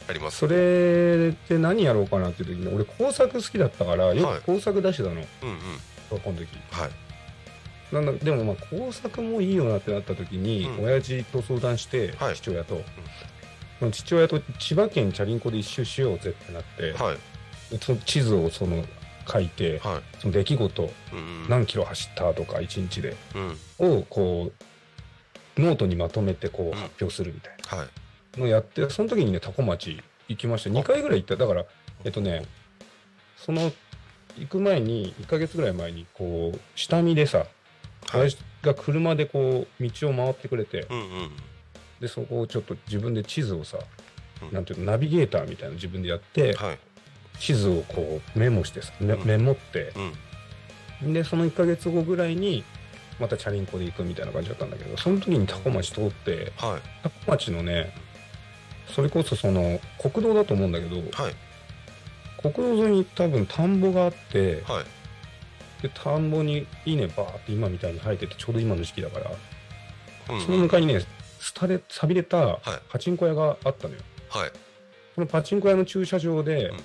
[0.10, 0.38] あります。
[0.38, 4.40] それで何やろうかなっていう時に俺工作好きだったからよはい。
[4.40, 5.26] く工作出してたの、うんうん。
[6.10, 6.48] 小学校の時。
[6.72, 6.92] はい。
[7.94, 10.86] なんだでもまあ工作もいいよなってなった時に、うん。
[10.86, 12.36] 親父と相談して、はい。
[12.36, 12.82] 父親と、
[13.80, 17.16] その父親と千葉県チャリンコで一周しようぜってなって、はい。
[17.16, 17.22] で
[17.82, 18.84] その地図をその
[19.30, 20.20] 書いて、はい。
[20.20, 20.90] その出来事
[21.50, 23.16] 何キロ走ったとか1日で
[23.80, 23.98] うん。
[24.00, 24.52] をこ
[25.58, 27.88] うノートにまとめてこう発表するみたいはい。
[28.34, 30.70] なのをやってその時にね多古町行きました。
[30.70, 31.36] 2回ぐらい行った。
[31.36, 31.66] だから
[32.06, 32.46] えっとね
[33.36, 33.72] その
[34.38, 37.46] 行く前に1ヶ月ぐらい前にこう下見でさ
[38.12, 38.30] はい。
[38.62, 41.30] が車でこう道を回ってくれてうんうん。
[42.00, 43.78] でそこをちょっと自分で地図をさ
[44.42, 44.54] うん。
[44.54, 46.80] なんていうのナビゲーターみたいなの自分でやってはい
[47.40, 49.28] 地図をこうメモしてさメうん。
[49.28, 49.94] メモって。
[51.02, 51.14] うん。
[51.14, 52.64] でその1ヶ月後ぐらいに
[53.20, 56.82] またチャリンコで行くみたいな感じだったんだけどその時に多古町通ってはい。
[57.04, 57.94] 多古町のね
[58.96, 61.36] それこそその国道だと思うんだけどはい。
[62.42, 64.86] 国道沿いに多分田んぼがあってはい。
[65.84, 69.32] で田んぼに稲バーって今みたいに生えててちょうど今の時期だから
[70.36, 70.42] うん。
[70.42, 71.02] その向かいにね
[71.60, 72.60] 廃れ錆びれたはい。
[72.90, 74.02] パチンコ屋があったのよ。
[74.30, 74.52] はい。
[75.16, 76.78] そのパチンコ屋の駐車場で、うん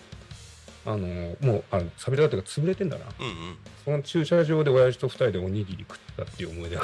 [0.85, 3.05] あのもうあの錆びれたっていうか潰れてんだな。
[3.21, 3.57] うんうん。
[3.85, 6.83] その駐車場で親父と二人でおにぎり食ったっていう思い出が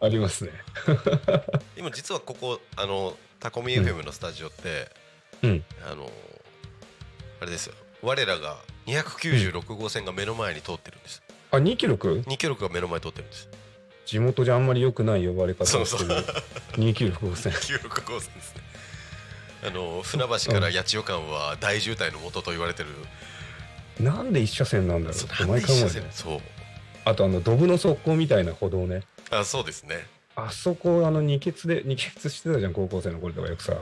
[0.00, 0.50] ありますね。
[1.76, 4.88] 今実はここあのタコミ FM のスタジオって、
[5.42, 5.64] うん。
[5.90, 6.10] あの
[7.40, 7.74] あれですよ。
[8.02, 11.22] 我らが296号線が目の前に通ってるんです。
[11.50, 13.48] あ2キロく2キロが目の前に通ってるんです。
[14.06, 16.24] 地元じゃあんまり良くない呼ばれ方をしてる
[16.72, 17.52] 2キロ5線。
[17.78, 18.69] 296号線ですね
[19.62, 22.88] あの船橋から八千代間は大渋滞の元と言われてる、
[23.98, 26.00] なんで一車線なんだろうって毎回思うよね。
[26.00, 26.04] 線？
[26.10, 26.40] そう。
[27.04, 29.02] あとあのドブの側溝みたいな歩道ね。
[29.30, 30.06] あそうですね。
[30.36, 33.74] あそこあの二欠で二欠してたじゃん高校生の頃とかよくさ。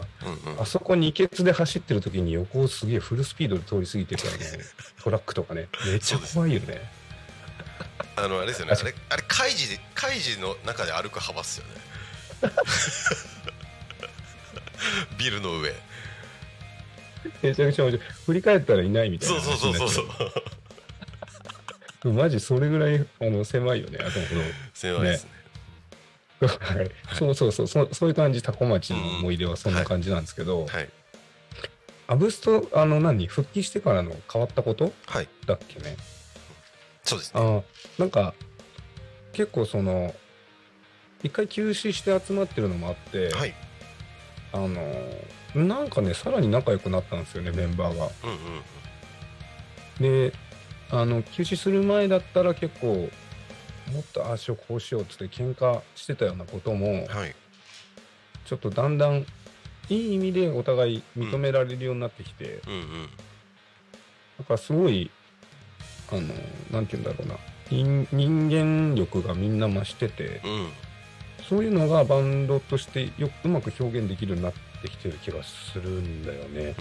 [0.47, 0.61] うんうん。
[0.61, 4.47] あそこ二欠で走ってる時に横をすげえフルスピードで通り過ぎていくからね。
[5.03, 5.69] トラックとかね。
[5.87, 6.91] めっちゃ怖いよね。
[8.17, 8.73] あのあれですよね。
[8.73, 9.47] あれあれでカ
[10.13, 11.73] イジの中で歩く幅っすよね
[15.19, 15.73] ビルの上。
[17.43, 19.57] めちゃくちゃ面白い振り返ったらいないみたいなそう。
[19.57, 22.13] そうそうそうそうう。
[22.15, 23.99] マジそれぐらいあの狭いよね。
[24.01, 24.27] あとの
[24.73, 25.31] 狭いですね。
[26.47, 26.91] はい。
[27.15, 27.89] そうそうそうそう。
[27.93, 30.89] そういう感じタコ町の思い出はそんな感じなんですけど、はい。
[32.07, 33.27] アブストあの何？
[33.27, 34.93] 復帰してからの変わったこと？
[35.07, 35.29] はい。
[35.47, 35.97] だっけね。
[37.05, 37.41] そうですね。
[37.41, 37.63] あ
[37.99, 38.35] なんか
[39.33, 40.15] 結構その
[41.23, 43.55] 一回休止して集まってるのもあって、はい
[44.53, 44.79] あの
[45.55, 48.05] なんかねさらに仲良くなったんですよねメンバーが。
[48.25, 48.63] うんうん
[50.01, 50.33] で
[50.91, 53.11] あの休止する前だったら結構
[53.93, 57.35] もっとああしようこうしようっつって喧嘩してたようなこともはい。
[58.47, 59.27] ちょっとだんだん
[59.91, 62.81] いい意味でお互い認められるようになってきて、うんうん。
[64.39, 65.11] なんかすごい
[66.11, 66.21] あの
[66.71, 67.35] なんて言うんだろうな。
[67.71, 70.69] 人人間力がみんな増しててうん
[71.49, 76.75] そういうのがバンドとしてようまく表現できるようになってきてる気がするんだよね。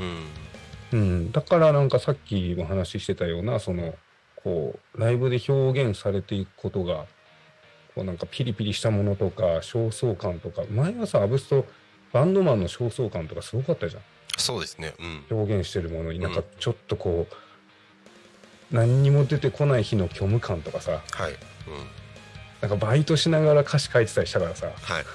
[0.91, 0.99] うん。
[0.99, 3.95] うん、だからなんかさっきも話してたようなその
[4.35, 7.05] こうライブで表現されていくことが
[7.93, 11.65] こうなんかピリピリしたものとか焦燥感とか前はさアブスト
[12.13, 14.01] バンドマンの焦燥感とかすごかったじゃん。
[14.37, 14.93] そうですね。
[15.29, 15.37] うん。
[15.37, 21.01] 表現してるものになんかうんちょっとこう、何にも出てこない日の虚無感とかさ。
[21.11, 21.31] はい。
[21.31, 21.37] うん
[22.61, 24.67] なんかバイトしながら歌詞書いてたりしたからさ。
[24.67, 25.05] はい。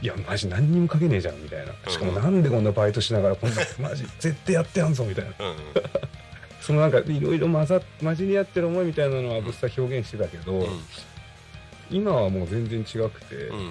[0.00, 1.72] いやマジ何にも書けねえじゃんみたいな。
[1.90, 5.32] しかもなんでこんなバイトしながらこんな マジ絶対やってやんぞみたいな。
[6.60, 10.80] そのなんかいろいろ混ざ混じり合ってる思いみたいなのはブスター表現してたけど、うん。
[11.90, 13.66] 今はもう全然違くて、うん。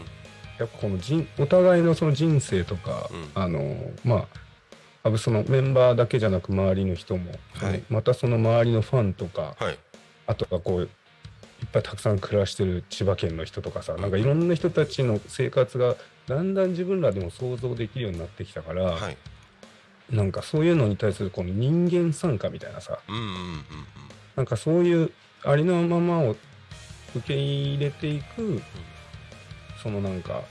[0.57, 3.41] やっぱこの人お互いのその人生とか、うん。
[3.41, 7.83] あのまあアブストのメンバーだけじゃなく周りの人も、はい。
[7.89, 9.79] またその周りのファンとかはい。
[10.27, 10.89] あとはこう
[11.81, 15.95] ぱいたくさん暮らしてる千葉県の人とかさなんかいろんな人たちの生活が
[16.27, 19.17] だんだん自分らでも想像できるようになってきたから、はい。
[20.09, 23.63] なんかそういうのに対するこの人間参加みたいなさうんうんうんうん。
[24.35, 25.11] なんかそういう
[25.43, 26.35] ありのままを
[27.15, 28.61] 受け入れていく、
[29.81, 30.41] そのなんか、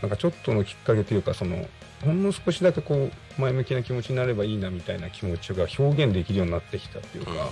[0.00, 1.66] なんかちょっとのきっかけというか、その、
[2.04, 7.50] ほんの少しだけこう、前向きな気持ちになればいいなみたいな気持ちが表現できるようになってきたっていううんうんか、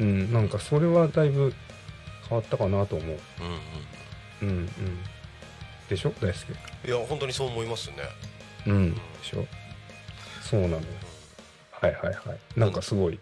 [0.00, 1.54] うん、なんかそれはだいぶ
[2.32, 3.18] 変わったかなと思う。
[4.42, 4.68] うんうんうん、うん。
[5.88, 6.14] でしょ？
[6.20, 6.38] 大好
[6.86, 7.96] いや本当にそう思いますね
[8.64, 8.70] き。
[8.70, 8.94] うん。
[8.94, 9.46] でしょ？
[10.40, 10.82] そうなのよ。
[11.72, 12.38] はいはいはい。
[12.56, 13.18] なんかすごい、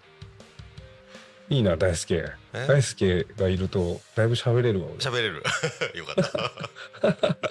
[1.48, 2.24] いいな、大輔。
[2.52, 2.66] え？
[2.68, 4.96] 大輔がいると、だいぶ喋れるわ、俺。
[4.98, 5.42] 喋れる
[5.98, 6.14] よかっ
[7.10, 7.46] た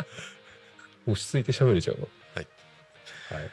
[1.05, 2.07] 落ち着いて喋れちゃうわ。
[2.35, 2.47] はい。
[3.33, 3.51] はい。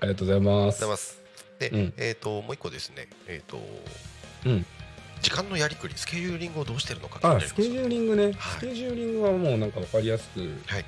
[0.00, 0.76] ありがとうございます。
[0.76, 1.20] ございます
[1.58, 3.60] で、うんえっ、ともう一個ですねえっ、と
[4.46, 4.64] うん。
[5.20, 8.24] 時間のやりくりスケジューリングをどうしてるのかスケジューリングね。
[8.24, 10.84] はいスケジューリングはもうなんかわかりやすく、はい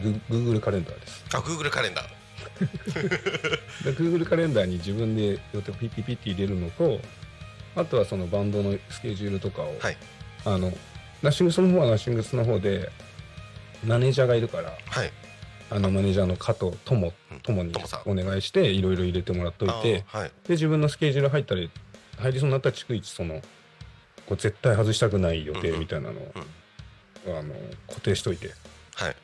[0.00, 1.24] グ Google カレンダーです。
[1.34, 2.22] あ Google カレンダー
[3.84, 7.00] で Google カレンダーに自分で予定をピッピッピッて入れるのと、
[7.76, 9.96] あとはそのバンドのスケジュールとかを、はい
[10.44, 10.72] あの、
[11.22, 12.90] ナッシングスの方はナッシングスの方で、
[13.84, 15.10] マネージャーがいるから、はい
[15.70, 17.72] あのマネージャーの加藤友うん友に
[18.04, 21.70] お願いして、いろいろ入れてもらっといて、はいで自分のスケジュール入ったり
[22.18, 23.40] 入りそうになったら逐一その
[24.32, 26.32] こう絶対外したくない予定みたいなのを、
[27.26, 27.54] あの
[27.86, 28.50] 固定しといて。
[28.94, 29.16] はい。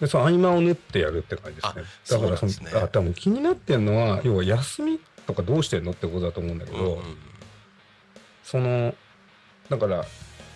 [0.00, 1.82] でその合間を縫ってやるって感じですね。
[2.10, 2.70] あだからそのそね。
[2.74, 7.16] あ多分気になってんのは、要は休みとかどうしてんのってことだと思うんだけど、うんうん
[8.44, 8.94] その
[9.70, 10.04] だから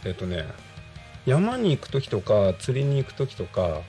[0.04, 0.44] えっ、とね
[1.24, 3.80] 山に行く時とか釣りに行く時とか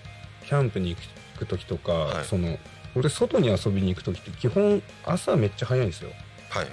[0.46, 0.98] キャンプに行
[1.38, 2.26] く時とか、はい。
[2.26, 2.58] その
[2.96, 6.12] 俺外に遊びに行く時って基本朝めっちゃ早いんですよ。
[6.50, 6.72] はい、うん。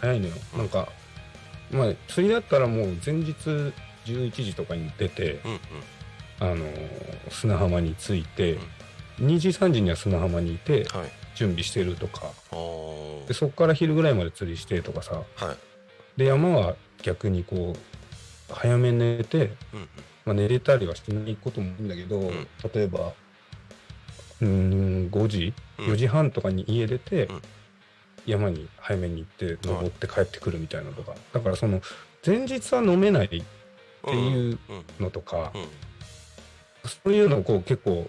[0.00, 0.88] 早いのよ、うんなんか
[1.72, 3.32] まあ釣りだったらもう前日
[4.04, 5.58] 11時とかに出て、うんうん。
[6.40, 8.58] あのー砂浜に着いて、
[9.20, 11.10] 2時3時には砂浜にいてはい。
[11.34, 12.26] 準備してるとか。
[13.26, 15.22] でそこから昼ぐらいまで釣りしてとかさ。
[15.36, 15.56] はい。
[16.18, 19.88] で山は逆にこう早めに寝て、うんうん。
[20.26, 22.30] まあ、寝れたりはしてないこともいいんだけど、ん。
[22.74, 23.12] 例えば
[24.40, 25.54] うーん5時？
[25.78, 25.86] うん。
[25.86, 27.42] 4時半とかに家出て、うん
[28.26, 31.80] 山に早めに行って登って帰ってくるみたいなのとか、だからその
[32.24, 33.40] 前日は飲めないってい
[34.52, 34.84] ううん。
[35.00, 35.66] のとか、うん。
[36.88, 38.08] そういうのをこう結構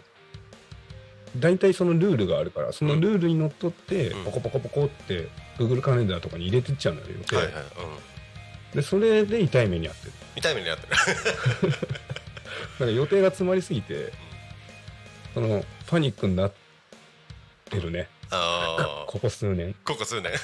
[1.37, 4.25] 大体そのルールがあるからそのルールにのっとってうん。
[4.25, 7.53] ポコポコポコって Google カレンダーとかに入れてっちゃうのよはいはい。
[7.53, 8.75] うん。
[8.75, 10.11] でそれで痛い目に遭ってる。
[10.35, 10.93] 痛い目にあってる。
[12.79, 14.11] なんか予定が詰まりすぎて
[15.33, 16.53] そのパニックになっ
[17.69, 19.75] てるねああここ数年。
[19.85, 20.31] ここ数年。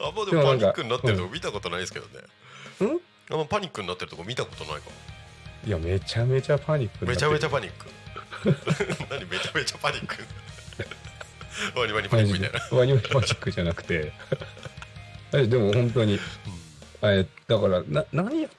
[0.00, 2.12] あんまででもパニックになってるとこ見たことないですけどね。
[2.80, 3.00] うん？
[3.30, 4.92] あんまパニックになってるとこ見たことないかも。
[5.64, 7.86] いやめちゃめちゃパニックめちゃめちゃパニック。
[9.10, 10.16] 何めちゃめちゃパニック？
[11.78, 12.76] ワニワニパニックみたいな。
[12.78, 14.12] ワニワニマジックじゃなくて。
[15.34, 16.18] えでも本当に。
[17.02, 18.50] えだからな何やっ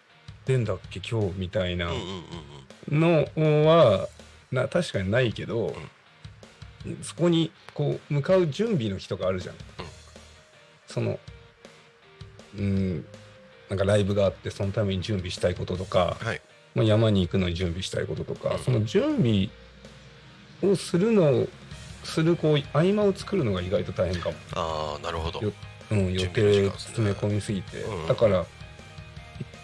[0.46, 3.66] てんだっけ今日みたいなうんうんうんうん。
[3.66, 4.08] のは
[4.52, 5.76] な確かにないけど、
[7.02, 9.56] そこにこう向かう準備の日とかあるじゃん、
[10.88, 11.20] その
[12.58, 13.06] うん
[13.70, 16.42] なんかライブがあってそのために準備したいこととか、はい。
[16.76, 18.60] まあ、山に行くのに準備したいこととか、うん。
[18.60, 19.50] その準備
[20.62, 21.48] をするの
[22.04, 25.42] するこう合間を作るのが意外と大変かも、ああなるほど。
[25.42, 25.54] よ
[25.92, 28.08] うん、予定詰め込みすぎて、うん。
[28.08, 28.42] だから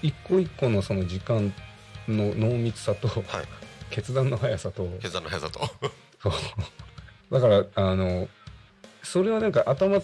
[0.02, 1.54] い一個一個のその時間
[2.08, 3.24] の濃密さと、はい。
[3.90, 4.88] 決断の速さと。
[5.02, 5.60] 決断の速さと
[7.32, 8.28] だからあの
[9.04, 10.02] それはなんか頭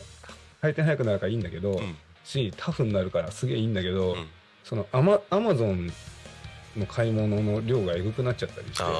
[0.62, 1.96] 回転速くなるからいいんだけど、うん。
[2.24, 4.28] しタフになるからすげえいいんだけど、うん。
[4.64, 5.92] そのアマアマゾン
[6.76, 8.92] の買い物の量がえぐくなっちゃったりしてあ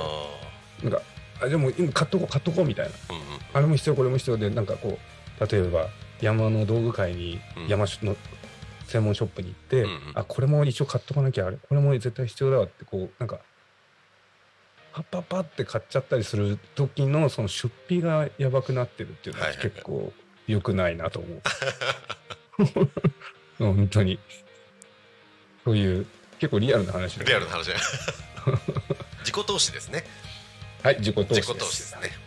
[0.84, 1.02] なんか
[1.42, 2.92] あでも今買っとこう買っとこうみたいな。
[3.10, 3.24] あうんうん。
[3.54, 4.98] あれも必要これも必要でなんかこ
[5.40, 5.88] う例えば
[6.22, 7.68] 山の道具会にうん。
[7.68, 8.16] 山の
[8.86, 10.00] 専門ショップに行って、うんうん。
[10.14, 13.40] あこれも一応買っとかなきゃあれこれも絶対必要だわってこうなんか
[14.96, 20.14] パッパッパって買っちゃったりする時のその出費がやばくなってるっていうのは結構
[20.48, 21.42] 良くないなと思う。
[23.60, 24.18] 本当に。
[25.66, 26.06] そういう
[26.40, 27.72] 結構リアルな話だリアルな話。
[29.20, 30.06] 自己投資ですね。
[30.82, 31.50] はい自己投資です。
[31.50, 32.18] 自己投資ですね。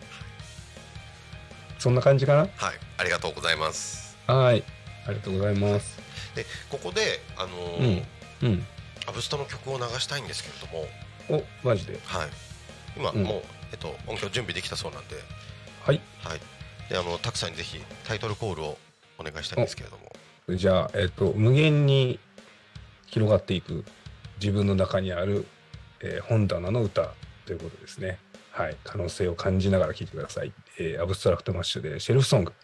[1.78, 2.50] そんな感じかはい
[2.98, 4.14] ありがとうございます。
[4.26, 4.62] なはい
[5.06, 5.98] ありがとうございます。
[6.34, 8.06] でここであのうーん
[8.42, 8.66] うん。
[9.06, 11.42] アブストの曲を流したいんですけれども。
[11.62, 11.98] おマジで？
[12.04, 12.47] はい
[12.98, 15.16] 今うんもうえっと音響準備できたそうなんで
[15.82, 16.40] はいはい
[16.90, 18.78] であの拓さんにぜひタイトルコールを
[19.18, 22.18] お願いしたいんですけれどもじゃあ、えっと、無限に
[23.06, 23.84] 広がっていく
[24.40, 25.46] 自分の中にある、
[26.00, 27.12] えー本棚の歌
[27.44, 28.18] ということですね。
[28.50, 28.76] はい。
[28.84, 30.52] 可能性を感じながら聴いてください。
[30.78, 32.52] えー ABSTRACT MASH で Shelf Song。「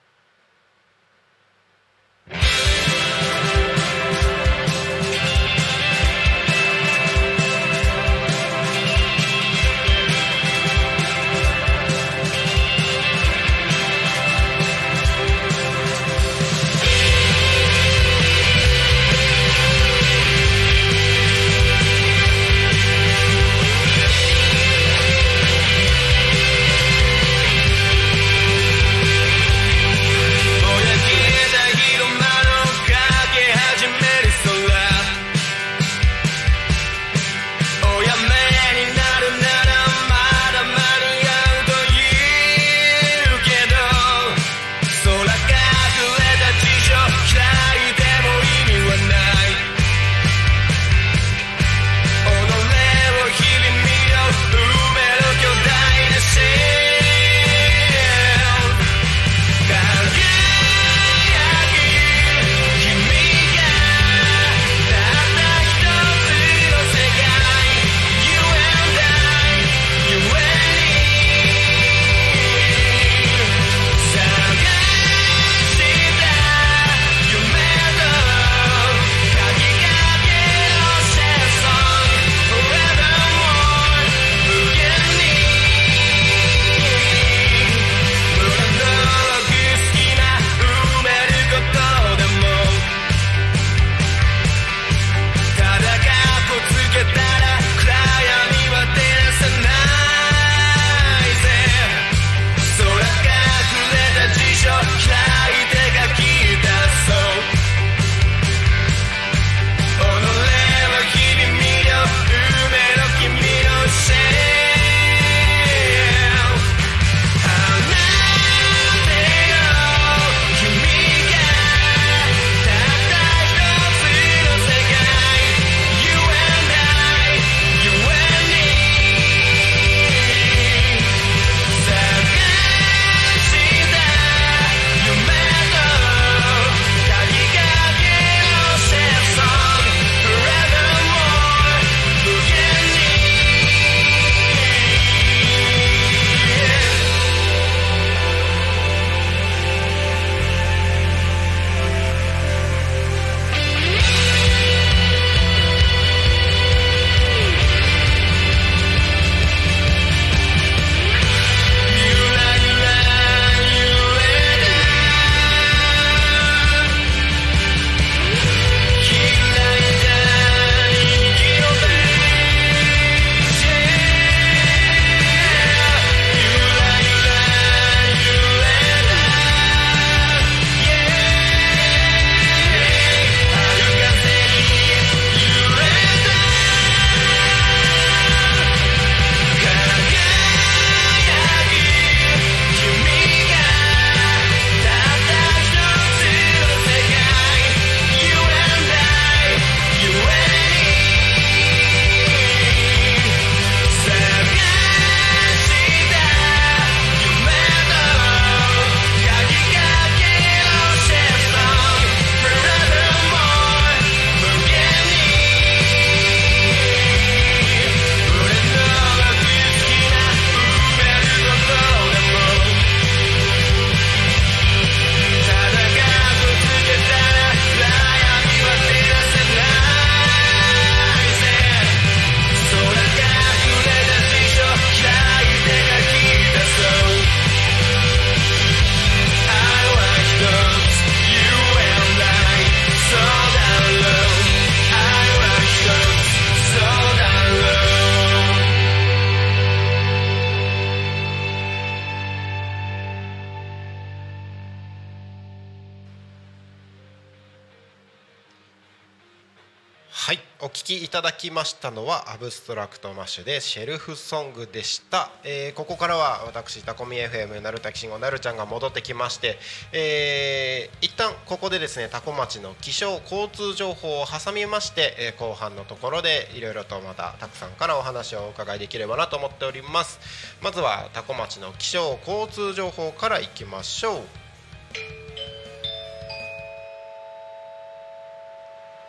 [260.84, 269.58] きいただきましたのは ABSTRACT MASH で Shelf Song でした、えーここからは私タコミ FM なるたきしんごなるちゃんが戻ってきまして、
[269.92, 280.20] えー一旦ここでですね多古町の気象交通情報を挟みまして、えー後半のところでいろいろとまた拓さんからお話をお伺いできればなと思っております。
[280.62, 285.23] まずは多古町の気象交通情報からいきましょう。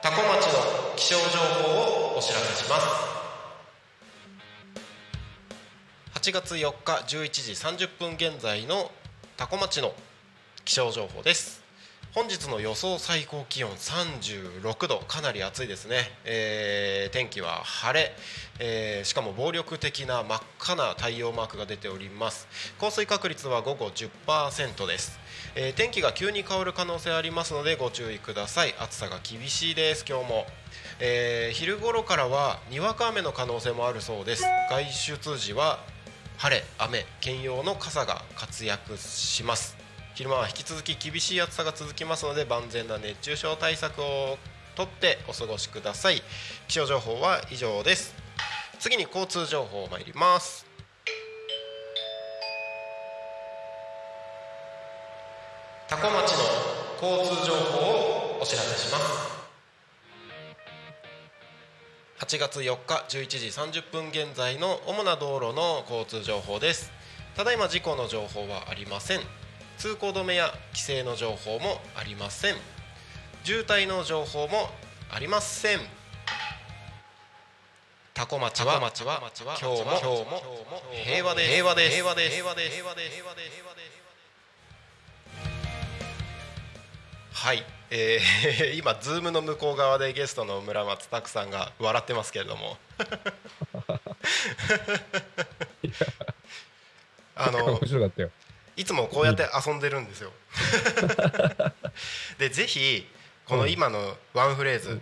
[0.05, 0.59] タコ町の
[0.95, 2.85] 気象情報をお知らせします。
[6.13, 8.91] 8月4日11時30分現在の
[9.35, 9.93] タコ町の
[10.63, 11.63] 気象情報です。
[12.13, 14.99] 本日の予想最高気温36度。
[15.07, 18.15] かなり暑いですね、えー天気は晴れ、
[18.59, 22.47] えーしかも暴力的な真っ赤な太陽マークが出ております。
[22.77, 25.19] 降水確率は午後10%です、
[25.57, 28.75] えー天気が急に変わる可能性ありますのでご注意ください。
[28.77, 30.45] 暑さが厳しいです今日も、
[30.99, 34.43] えー昼頃からはにわか雨の可能性もあるそうです。
[34.69, 35.79] 外出時は
[36.37, 39.77] 晴れ雨兼用の傘が活躍します。
[40.15, 44.37] 昼間は引き続き厳しい暑さが続きますので万全な熱中症対策を
[44.75, 46.21] とってお過ごしください。
[46.67, 48.13] 気象情報は以上です。
[48.79, 50.74] 次に交通情報参ります。
[55.88, 56.39] 多古町の
[56.99, 59.03] 交通情報をお知らせします。
[62.17, 63.38] 8月4日11時
[63.81, 66.91] 30分現在の主な道路の交通情報です。
[67.36, 69.19] ただいま事故の情報はありません。
[69.77, 72.55] 通行止めや規制の情報もありません。
[73.43, 74.71] 渋滞の情報も
[75.11, 75.81] ありません。
[78.15, 79.19] タコ町は今日も今
[79.75, 80.01] 日も
[81.03, 81.95] 平和です
[87.45, 92.79] はい、えー 今ズームの向こう側でゲストの村松拓さんが笑ってますけれども
[97.35, 98.31] あの面白かったよ。
[98.75, 100.31] いつもこうやって遊んでるんですよ。
[102.39, 103.07] でぜひ
[103.45, 104.99] この今のワンフレーズ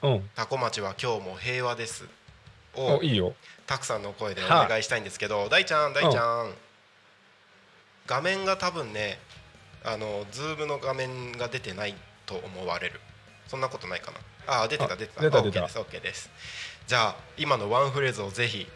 [0.00, 0.30] うん。
[0.34, 2.06] 「多古町は今日も平和です」
[2.72, 3.34] をおいいよ。
[3.66, 6.54] 拓さんの声でお願いしたいんですけど大ちゃん大ちゃん
[8.06, 9.20] 画面が多分ね
[9.84, 11.94] あのズームの画面が出てない
[12.26, 13.00] と思われる
[13.48, 14.12] そんなことないか
[14.46, 16.30] なあ出てたあ出てた出た出たです OK です
[16.86, 18.66] じゃあ今のワンフレーズをぜひ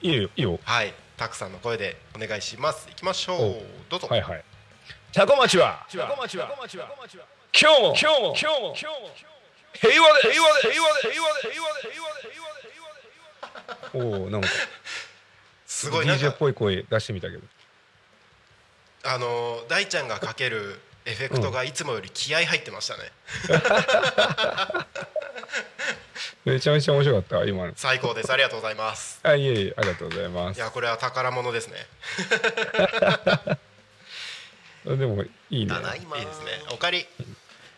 [0.00, 0.22] いいよ。
[0.22, 0.58] いいよ。
[0.64, 4.44] はい拓さんの声でお願いしますいきましょうおどうぞはいはい。
[5.12, 5.84] 多古町は。
[5.90, 6.48] 多古町は。
[7.60, 7.94] 今日も。
[8.00, 8.36] 今日も。
[8.38, 8.76] 今日も。
[8.76, 9.10] 今日も。
[9.72, 10.32] 平和で。
[10.32, 10.70] 平和で。
[10.70, 11.10] 平和で。
[11.10, 11.50] 平和で。
[11.50, 11.90] 平和で。
[11.90, 12.30] 平和で。
[13.90, 14.22] 平和で。
[14.22, 14.48] おお、なんか。
[15.66, 17.42] すごい DJ っかぽい声出してみたけど。
[19.10, 23.10] あの大ちゃんがかけるエフェクトがいつもより気合入ってましたね、
[26.44, 27.44] めちゃめちゃ面白かった。
[27.46, 27.72] 今の。
[27.74, 30.58] 最高ですありがとうございますあ、いえいえ、ありがとうございます。
[30.58, 31.86] いやこれは宝物ですね
[34.84, 35.74] でも、いいね。
[35.74, 37.06] いいですねおかえり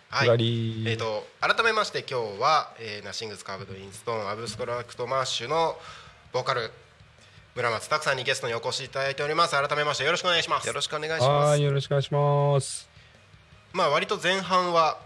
[0.09, 0.28] はい。
[0.28, 5.78] えー、と改めまして今日は、えー Nothing's Carved In Stone、ABSTRACT MASH の
[6.33, 6.72] ボーカル
[7.57, 9.53] 村松拓さんにゲストにお越しいただいております。
[9.53, 10.68] 改めましてよろしくお願いします。
[10.68, 11.61] よろしくお願いしはます。
[11.61, 12.88] い、よろしくお願いします。
[13.72, 14.98] まあ割と前半は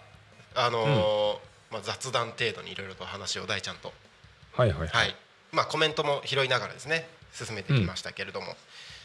[0.54, 1.38] あのー
[1.72, 3.92] まあ、雑談程度にいろいろと話を大ちゃんと。
[4.52, 4.88] はいはい。
[4.88, 5.16] はい。
[5.52, 8.48] まあコメントも拾いながらですね進めてきましたけれども、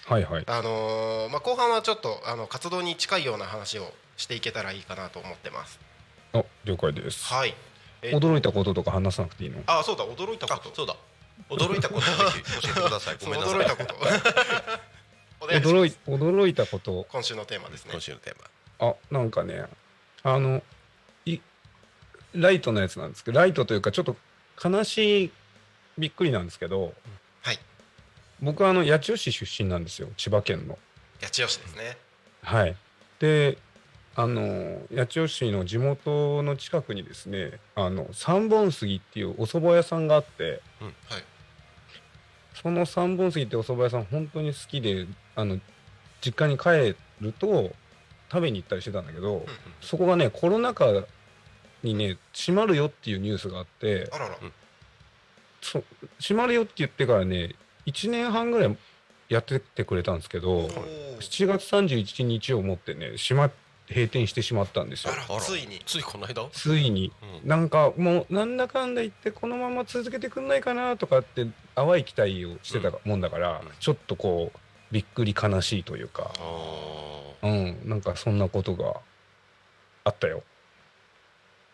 [0.05, 0.43] はいはい。
[0.45, 5.79] あのーまあ、後半はちょっとあの活動に近いような話をしていけたらいいかなと思ってます。
[6.33, 7.33] あ、了解です。
[7.33, 7.55] はい。
[8.01, 9.61] え驚いたこととか話さなくていいの？
[9.65, 10.95] あそうだ驚いたこあとそうだ
[11.49, 12.11] 驚いたことぜ
[12.43, 13.17] ひ教えてください。
[13.23, 13.59] ごめんなさい。
[13.59, 13.95] 驚いたこと。
[15.47, 17.07] 驚い驚いたこと。
[17.09, 17.91] 今週のテーマですね。
[17.91, 18.35] 今週のテー
[18.79, 18.89] マ。
[18.89, 19.65] あなんかね
[20.23, 20.61] あの
[21.25, 21.39] い
[22.33, 24.15] ライトのやつなんですけどライトというかちょっと
[24.63, 25.31] 悲しい
[25.97, 26.93] びっくりなんですけど
[27.41, 27.59] はい。
[28.41, 30.09] 僕はあの八千代市出身なんですよ。
[30.17, 30.77] 千葉県の。
[31.21, 31.97] 八千代市ですね。
[32.43, 32.75] はい。
[33.19, 33.57] で
[34.21, 41.23] あの八千代市の地元の近くにですねあの三本杉っていうお蕎麦屋さんがあってはい。
[42.53, 45.07] その三本杉ってお蕎麦屋さん本当に好きで
[45.37, 45.57] あの
[46.19, 47.71] 実家に帰ると
[48.29, 49.45] 食べに行ったりしてたんだけど、うんうん。
[49.79, 51.05] そこがねコロナ禍
[51.81, 54.37] にね閉まるよっていうニュースがあってあらら。
[55.61, 55.81] そ
[56.19, 57.55] 閉まるよって言ってからね
[57.85, 58.77] 1年半ぐらい
[59.29, 63.49] やってってくれたんですけどおー7月31日をもってね閉ま
[63.89, 65.13] 閉店してしまったんですよ。
[65.39, 65.81] ついに。
[65.85, 66.47] ついこの間？
[66.51, 67.11] ついに。
[67.43, 67.49] うん。
[67.49, 73.71] なんかもうなんだかんだ言ってこのまま続けてくんないかなとかって淡い期待をしてたもんだから、うん。
[73.79, 74.59] ちょっとこう
[74.91, 76.31] びっくり悲しいというか。
[76.39, 77.81] あうん。
[77.85, 78.93] なんかそんなことが
[80.03, 80.43] あったよ。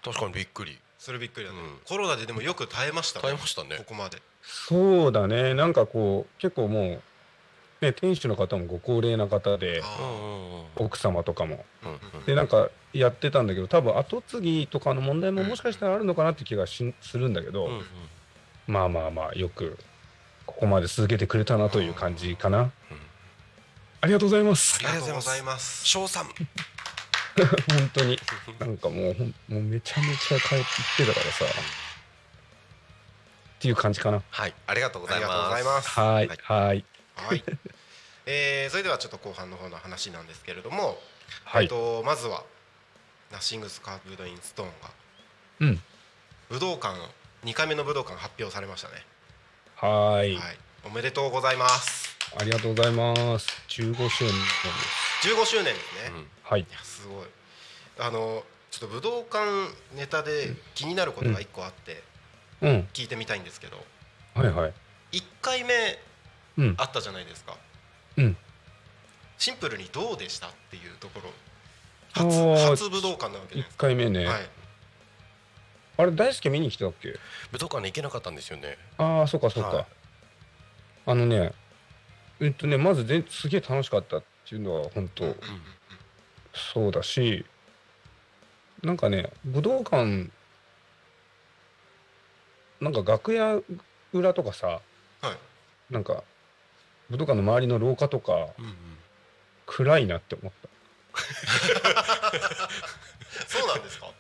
[0.02, 0.78] ー確かにびっくり。
[0.98, 1.80] それびっくりだね、うん。
[1.86, 3.24] コロナででもよく耐えましたね。
[3.24, 3.76] 耐えましたね。
[3.78, 4.22] ここまで。
[4.42, 5.54] そうだね。
[5.54, 7.02] なんかこう結構もう、
[7.82, 9.82] ね、店主の方もご高齢な方で
[10.76, 11.66] 奥様とかも。
[12.26, 17.70] でなんかやってたんだけど多分後継ぎとかの問題ももしかしたらあるのかなって気がしするんだけど、
[18.68, 19.78] まあまあまあよく
[20.46, 22.72] ここまで続けてくれたなという感じかな、うん。
[24.02, 24.80] ありがとうございます。
[24.86, 25.86] ありがとうございます。
[25.86, 26.26] 賞賛。
[27.36, 28.18] 本当に。
[28.60, 29.16] なんかもう
[29.50, 30.60] もうめちゃめちゃ帰っ
[30.98, 31.46] てたからさ。
[31.46, 31.48] っ
[33.60, 34.22] ていう感じかな。
[34.30, 34.54] はい。
[34.68, 35.90] ありがとうございます。
[35.90, 36.30] はい。
[36.44, 37.28] はいはい。
[37.28, 37.44] はい、
[38.26, 40.98] えーそれではちょっと後半の方の話なんですけれども、
[41.44, 41.64] はい。
[41.64, 42.44] えっとまずは
[43.32, 44.92] ナッシングスカーブドインストーンが
[45.62, 45.82] うん。
[46.50, 46.96] 武道館
[47.44, 48.94] 2回目の武道館発表されましたね、
[49.76, 50.36] はい。
[50.36, 52.16] はい、おめでとうございます。
[52.40, 53.48] ありがとうございます。
[53.70, 54.40] 15周年で
[55.22, 55.30] す。
[55.30, 56.28] 15周年ですね、いうん。
[56.44, 56.68] はい。
[56.72, 57.26] やすごい。
[58.00, 59.46] あのちょっと武道館
[59.96, 62.04] ネタで気になることが1個あって
[62.62, 62.88] うん。
[62.94, 63.78] 聞いてみたいんですけど、
[64.34, 64.74] はいはい。
[65.14, 65.98] 1回目うん
[66.78, 67.58] あったじゃないですか。
[68.18, 68.38] うん。
[69.38, 71.32] シンプルにどうでしたっていうところ。
[72.14, 72.26] 初
[72.70, 74.50] 初武道館なわけじゃないです1回目ね、か、はい、
[75.98, 77.20] あれ大輔見に来てたっけ？
[77.52, 78.78] 武道館に行けなかったんですよね。
[78.98, 79.86] ああそうかそうか、はい。
[81.08, 81.52] あのね
[82.40, 85.36] えっとねまず全すげえ楽しかったっていうのは本当、
[86.54, 87.46] そうだし
[88.82, 90.30] なんかね武道館
[92.80, 93.60] なんか楽屋
[94.14, 94.82] 裏とかさは
[95.34, 95.94] い。
[95.94, 96.24] なんか
[97.10, 98.76] 武道館の周りの廊下とかうんうん。
[99.68, 100.70] 暗いなって思った。
[103.48, 104.12] そうなんですか？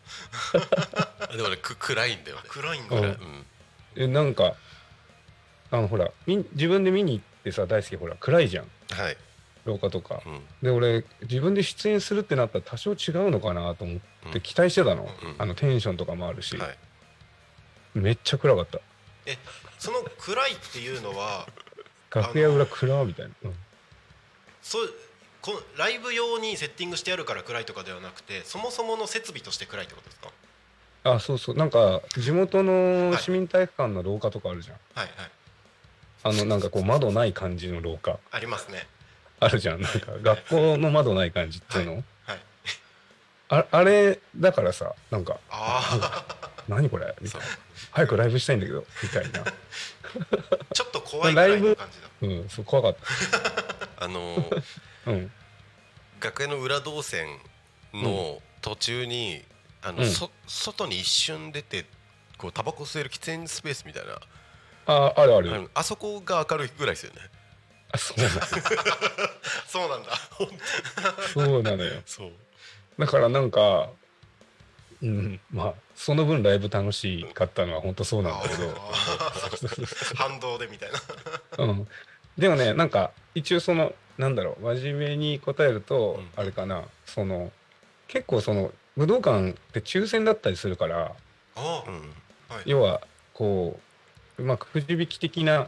[1.32, 2.44] あでもねく暗いんだよね。
[2.48, 3.02] 暗いんだ、うん。
[3.02, 3.46] 暗いうん。
[3.96, 4.56] えなんか
[5.72, 8.72] あのほらみ自分で見に行ってさ大輔ほら暗いじゃん。
[8.92, 9.18] はい。
[9.66, 10.22] 廊下とか。
[10.26, 10.44] うん。
[10.62, 12.98] で俺自分で出演するってなったら多少違う
[13.32, 14.00] のかなと思っ
[14.34, 15.36] て期待してたの、うん。
[15.38, 16.78] あのテンションとかもあるし、はい。
[17.94, 18.80] めっちゃ暗かった。
[19.80, 21.48] その暗いっていうのは
[22.16, 23.56] 楽屋裏暗みたいな、うん。
[24.62, 24.90] そう
[25.42, 30.30] こライブ用にセッティングしてあるから暗いとかではなくてそもそもの設備として暗いってことですか？
[31.04, 31.56] あそうそう。
[31.56, 35.06] なんか地元の市民体育館の廊下とかあるじゃん、はい。
[35.06, 35.32] はい。
[36.24, 38.18] あのなんかこう窓ない感じの廊下。
[38.32, 38.88] ありますね。
[39.40, 39.82] あるじゃん。
[39.82, 42.04] なんか学校の窓ない感じっていうの、はい。
[43.50, 46.26] ああれだからさなんかあ
[46.68, 47.44] 「何これ?」みたそいう。
[47.44, 47.58] な
[47.92, 49.42] 「早くライブしたいんだけど」みたいな。
[49.42, 49.44] あ
[50.74, 52.96] ちょっと怖いぐらいの感じだうんそう怖かっ
[53.98, 54.62] あのー
[55.06, 55.32] たうん。
[56.20, 57.28] 学園の裏動線
[57.94, 59.44] の途中に
[59.82, 60.10] あの、うん。
[60.12, 61.86] そ外に一瞬出て
[62.38, 64.20] こうタバコ吸える喫煙スペースみたいな。
[64.88, 65.70] ああるある。
[65.74, 67.22] あそこが明るいぐらいですよね。
[67.92, 68.42] あそうなの。
[69.68, 70.12] そうなんだ。
[71.34, 72.02] そうなのよ。
[72.06, 72.32] そう。
[73.00, 73.90] だからなんか
[75.02, 75.40] うん。
[75.52, 78.74] まあその分ライブ楽しかったのは本当そうなんだけど。
[80.16, 80.90] 反動でみたい
[81.58, 81.66] な。
[81.66, 81.88] うん、
[82.38, 86.42] でもねなんか一応そのなんだろう真面目に答えると、うん。
[86.42, 86.84] あれかな。
[87.06, 87.52] その
[88.08, 91.12] 結構その武道館って抽選だったりするから
[91.58, 91.64] うん。
[92.50, 92.64] はい。
[92.66, 93.02] 要は
[93.34, 93.80] こ
[94.38, 95.68] うまあくじ引き的な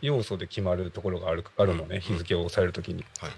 [0.00, 3.04] 要素で決まるところがあるあるのね、うん日付を抑えるときに。
[3.20, 3.30] はい。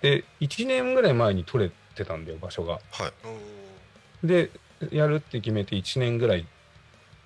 [0.00, 2.74] で1年ぐらい前に取れてたんだよ場所が。
[2.74, 3.12] はい
[4.24, 4.50] で
[4.90, 6.46] やるって決めて1年ぐらい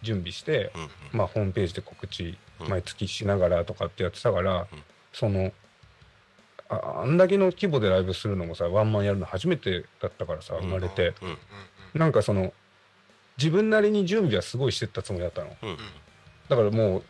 [0.03, 0.89] 準備して、うんうん。
[1.13, 2.69] まあ、ホームページで告知うん。
[2.69, 4.67] 毎月しながらとかってやってたから、うん。
[5.13, 5.53] その
[6.69, 10.63] ああんだけの規模でライブするのもさワンマンやるの初めてだったからさうん。
[10.63, 11.39] 生まれて、うんうん
[11.95, 12.55] なんかその
[13.37, 15.55] 自分なりに準備はすごいしてったつもりだったの。
[15.63, 15.77] うん
[16.49, 17.03] だからもう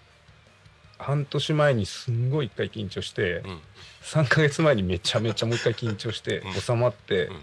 [0.99, 3.61] 半年前にすんごい一回緊張して、うん。
[4.03, 6.53] 3ヶ月前にめちゃめちゃもう一回緊張してうん。
[6.55, 7.37] 収まって、うん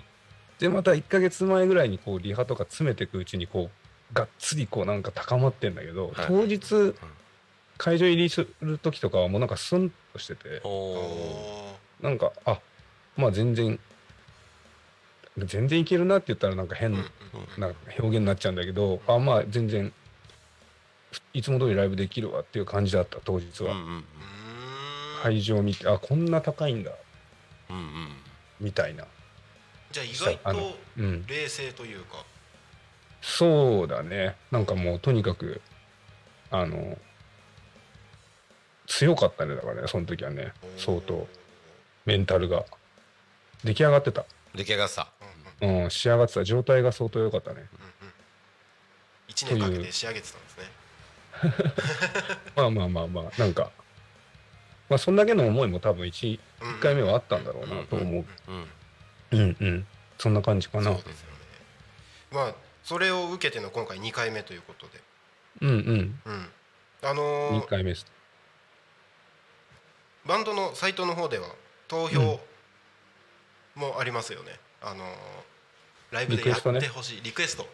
[0.60, 3.70] でまた1ヶ月前ぐらいにこうリハとか詰めていくうちにこ
[4.12, 6.28] うがっつりこうなんか高まってんだけど、はい。
[6.28, 6.96] 当日
[7.78, 10.62] 会場入りする時とかはもうなんかスンとしてて
[12.02, 12.60] なんかあ
[13.16, 13.80] まあ全然
[15.38, 17.06] 全然いけるなって言ったらなんか変うん。
[17.58, 19.94] な表現になっちゃうんだけどあまあ全然
[21.34, 24.04] いつも通りライブできるわっていう感じだった当日は、うんうん。
[25.24, 26.92] 会場見てあこんな高いんだ。
[27.70, 27.84] うんうん。
[28.60, 29.06] みたいな
[29.92, 31.26] じゃあ意外とうん。
[31.26, 32.26] 冷静というか。
[33.22, 34.36] そうだね。
[34.52, 35.62] なんかもうとにかく
[36.52, 36.98] あの
[38.88, 40.54] 強かったねだからねその時はね。
[40.78, 41.28] 相当。
[42.06, 42.66] メンタルが。
[43.64, 44.26] 出来上がってた。
[44.56, 45.08] 出来上がった。
[45.62, 45.70] うん。
[45.70, 46.44] うんうん仕上がってた。
[46.44, 47.56] 状態が相当良かったね。
[47.56, 47.90] うんうん
[49.28, 50.64] 一年かけて仕上げてたんですね。
[52.56, 53.72] まあまあまあまあなんか。
[54.90, 58.08] まあそんだけの思いも多分 1, うん1回目はあったんだろうなと思う。
[58.08, 58.68] うんうんうん
[60.18, 60.84] そんな感じかな。
[60.86, 61.16] そうですよね。
[62.32, 65.02] まあそれを受けての今回2回目ということで。
[65.62, 66.20] うんうん。
[66.26, 66.50] うん。
[67.02, 68.06] あのー2回目です。
[70.26, 71.48] バンドのサイトの方では
[71.88, 72.40] 投票
[73.76, 75.08] もありますよね、あのー
[76.12, 77.22] ライブでやってほしい。
[77.22, 77.68] リクエスト,、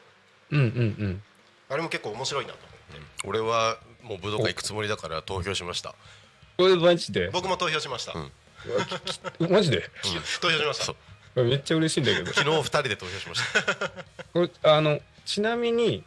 [0.51, 0.69] うんうんう
[1.07, 1.23] ん。
[1.69, 5.95] あれも結構面白いなと思って、俺はもう武道館行くつもりだから投票しました。
[6.57, 7.29] これマジで？
[7.33, 9.51] 僕も投票しました、うん。
[9.51, 9.89] マジで？
[10.41, 10.93] 投票しました
[11.43, 12.33] めっちゃ嬉しいんだけど。
[12.33, 13.73] 昨日2人で投票しました。
[14.33, 16.03] これあのちなみに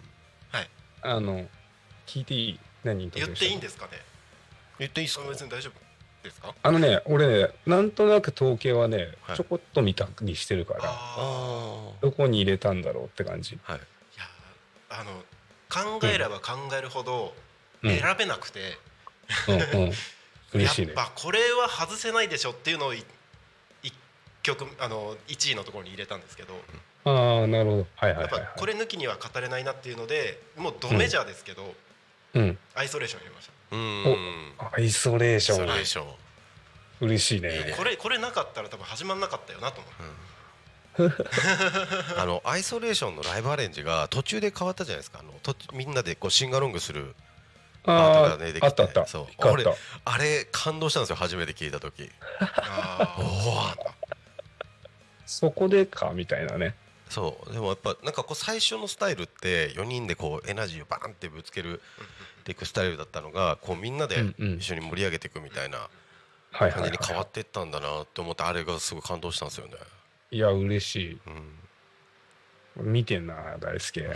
[0.51, 0.71] はい。
[1.03, 1.49] あの
[2.07, 2.61] 聞いていい？
[2.85, 4.01] 何人投言っていいんですかね？
[4.79, 5.29] 言っていいっすか？
[5.29, 5.73] 別に大丈夫
[6.25, 6.55] ですか？
[6.63, 9.37] あのね俺ねなんとなく統計はね、はい。
[9.37, 13.59] ちょこっと見たにしてるからああどこに入れたんだろうって感じ。
[13.67, 13.81] あはい。
[13.81, 15.25] ーいやーあの
[16.01, 17.35] 考えれば考えるほど
[17.83, 17.99] うん。
[17.99, 18.79] 選べなくて、
[19.49, 19.83] うん。
[19.85, 19.93] うん。
[20.55, 20.95] 嬉しいね。
[20.97, 22.95] やっぱこれは外せないでしょっていうのを
[24.57, 26.55] 曲あの1位のところに入れたんですけど、
[27.05, 27.87] ああなるほど。
[27.97, 31.75] はいはいやっぱこれ抜きには語れないなっていうのでもうドメジャーですけど、
[32.35, 32.59] うん。
[32.75, 33.53] アイソレーション入れました。
[33.71, 36.07] うーんアイソレーショソンレーション。
[37.01, 37.49] 嬉しいいいね。
[37.49, 39.81] ねこれこれなかったら多分始まんなかったよなと
[40.99, 41.25] 思って、
[42.19, 45.21] あのアイソレーションのライブアレンジが途中で変わったじゃないですか。
[45.21, 47.15] あの途中みんなでこうシンガロングする
[47.85, 48.67] パートあがねできて。
[48.67, 49.07] ああったあった。
[49.07, 49.27] そう。
[49.41, 49.71] 変わった。
[49.71, 52.11] 俺あれ感動したんですよ初めて聞いた時。
[52.41, 53.23] あー。
[53.23, 53.99] お
[55.29, 56.75] そこでかみたいなね。
[57.11, 57.53] そう。
[57.53, 61.81] でもやっぱなんかこう最初のスタイルって4人でこうエナジーをバーンってぶつける
[62.41, 64.17] っていくスタイルだったのがこうみんなで
[64.59, 65.89] 一緒に盛り上げていくみたいな
[66.53, 69.75] 感じに変わはっていったんだなって思ってあれがすごい感動したんですよね。
[70.31, 71.21] い、いや嬉し
[72.79, 74.09] うん、い見てんな大輔。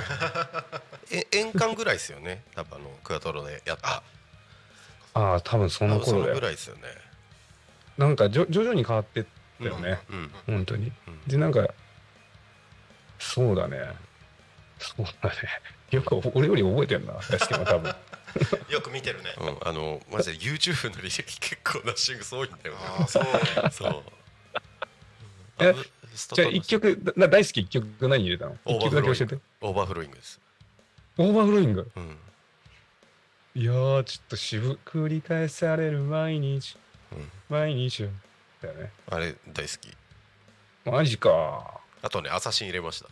[1.13, 2.43] え円環ぐらいですよね？
[2.55, 3.89] 多分あのクアトロでやった。
[3.89, 4.03] あ
[5.15, 6.35] ああ多分その頃だよ。
[6.35, 6.83] ぐらいですよね。
[7.99, 9.27] なんか徐々に変わって
[9.69, 10.31] ったよね、うん。
[10.47, 10.93] 本当に。
[11.07, 11.21] うん。
[11.27, 11.69] でなんか
[13.19, 13.79] そうだね。
[14.79, 15.37] そうだね。
[15.93, 17.95] よく俺より覚えてんな大輔も多分。
[18.71, 22.77] よく見てるね、うん、あのマジで YouTube の履歴結構 Nothing すごいんだよ。
[22.79, 23.25] ああそう。
[23.25, 23.31] ね。
[23.71, 24.03] そう。
[25.59, 25.75] え
[26.35, 28.57] じゃあトの一曲だ大好き一曲何入れたの？
[28.65, 29.05] 一オーバーフローイング。
[29.05, 29.39] 曲だけ教えて。
[29.61, 30.41] Overflowing です。
[31.19, 31.91] Overflowing？
[31.95, 32.19] うん。
[33.55, 36.79] いやーちょっと渋く繰り返される毎日。
[37.13, 38.09] うん、毎日
[38.63, 38.91] だよね。
[39.11, 39.95] あれ大好き。
[40.85, 41.81] マジか。
[42.03, 43.09] あとね、 Assassin 入れました。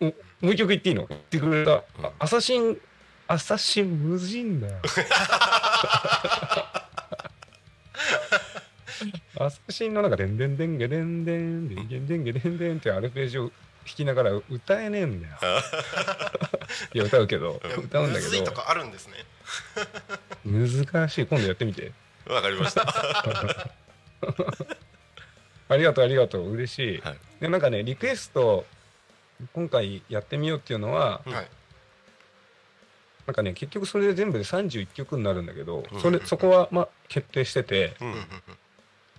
[0.00, 1.06] おもう一曲言っていいの？
[1.06, 2.06] 言ってくれた、うん。
[2.06, 2.78] あアサシン
[3.28, 4.74] アサシン無人だよ。
[9.38, 13.52] アサシンの中でんでんでんげでんでんでんげんでんげでんでんってアルペジオ弾
[13.84, 15.36] きながら歌えねえんだよ。
[16.94, 18.30] いや歌うけど歌うんだけど。
[18.30, 19.24] むずいとかあるんですね。
[20.44, 21.26] 難しい。
[21.26, 21.92] 今度やってみて。
[22.26, 22.84] わかりました。
[25.68, 26.52] ありがとうありがとう。
[26.52, 27.18] 嬉しい、はい。
[27.40, 28.64] でなんかねリクエスト
[29.52, 31.48] 今回やってみようっていうのは、うんはい。
[33.26, 36.00] なんかね結局それで全部で31曲になるんだけど、うん。
[36.00, 38.08] それそこはまあ決定しててうん。
[38.08, 38.14] うん。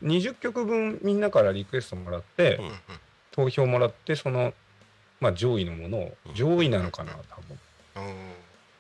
[0.04, 0.16] うん。
[0.16, 2.72] 20曲分みんなからリクエストもらって、うん。
[3.32, 4.54] 投票もらってその、
[5.20, 6.36] まあ、上位のものをうん。
[6.36, 7.58] 上位なのかな多分。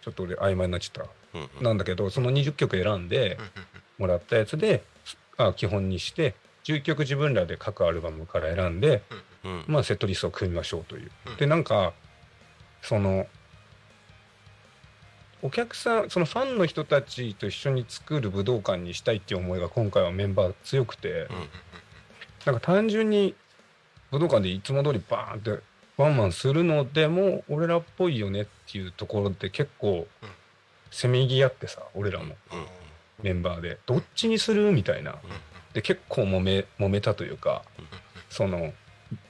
[0.02, 1.48] ちょっと俺曖昧になっちゃっうん。
[1.48, 3.38] たなんだけどその20曲選んで
[3.98, 4.84] もらったやつで
[5.38, 9.04] あ基本にして11曲自分らで各アルバムから選んで、
[9.44, 11.12] うんまあ、セットリストを組みましょうという。
[11.28, 11.36] うん。
[11.38, 11.94] でなんか
[12.82, 13.28] その
[15.42, 21.50] お客さんそのファンの人たちと一緒に作る武道館にしたいっていう思いが今回はメンバー強くて、うん
[22.46, 23.34] なんか単純に
[24.12, 25.64] 武道館でいつも通りバーンって
[25.98, 30.30] ワンマンするのでも俺らっぽいよねっていうところで結構うん。
[30.92, 32.36] せめぎ合ってさ俺らも。
[32.54, 32.66] うん
[33.24, 34.72] メンバーでどっちにする？
[34.72, 35.16] みたいな。
[35.74, 37.86] で結構揉め揉めたというかうん
[38.30, 38.74] その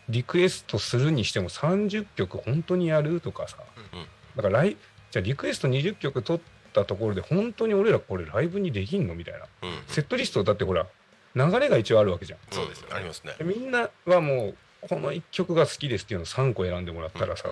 [0.10, 3.58] リクエストするにしても30曲本当にやるとかさ。
[3.94, 4.06] うん
[4.36, 4.78] だからライ
[5.12, 6.42] じゃあリクエスト20曲取っ
[6.74, 9.16] たところで本当に俺らこれライブにできんの？
[9.16, 9.46] みたいな。
[9.64, 10.88] うんセットリストだってほら
[11.36, 12.40] 流れが一応あるわけじゃん。
[12.52, 13.34] そうですありますね。
[13.38, 17.50] でみんなはもうこの1曲が好きですっていうのを3個選んでもらったらさ、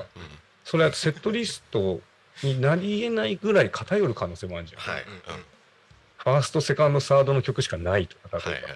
[0.64, 2.00] それはセットリスト
[2.44, 5.04] になり得ないぐらい偏る可能性もあるじゃん、はい
[6.24, 8.70] ファーストセカンドサードの曲しかないとか例えば、はいは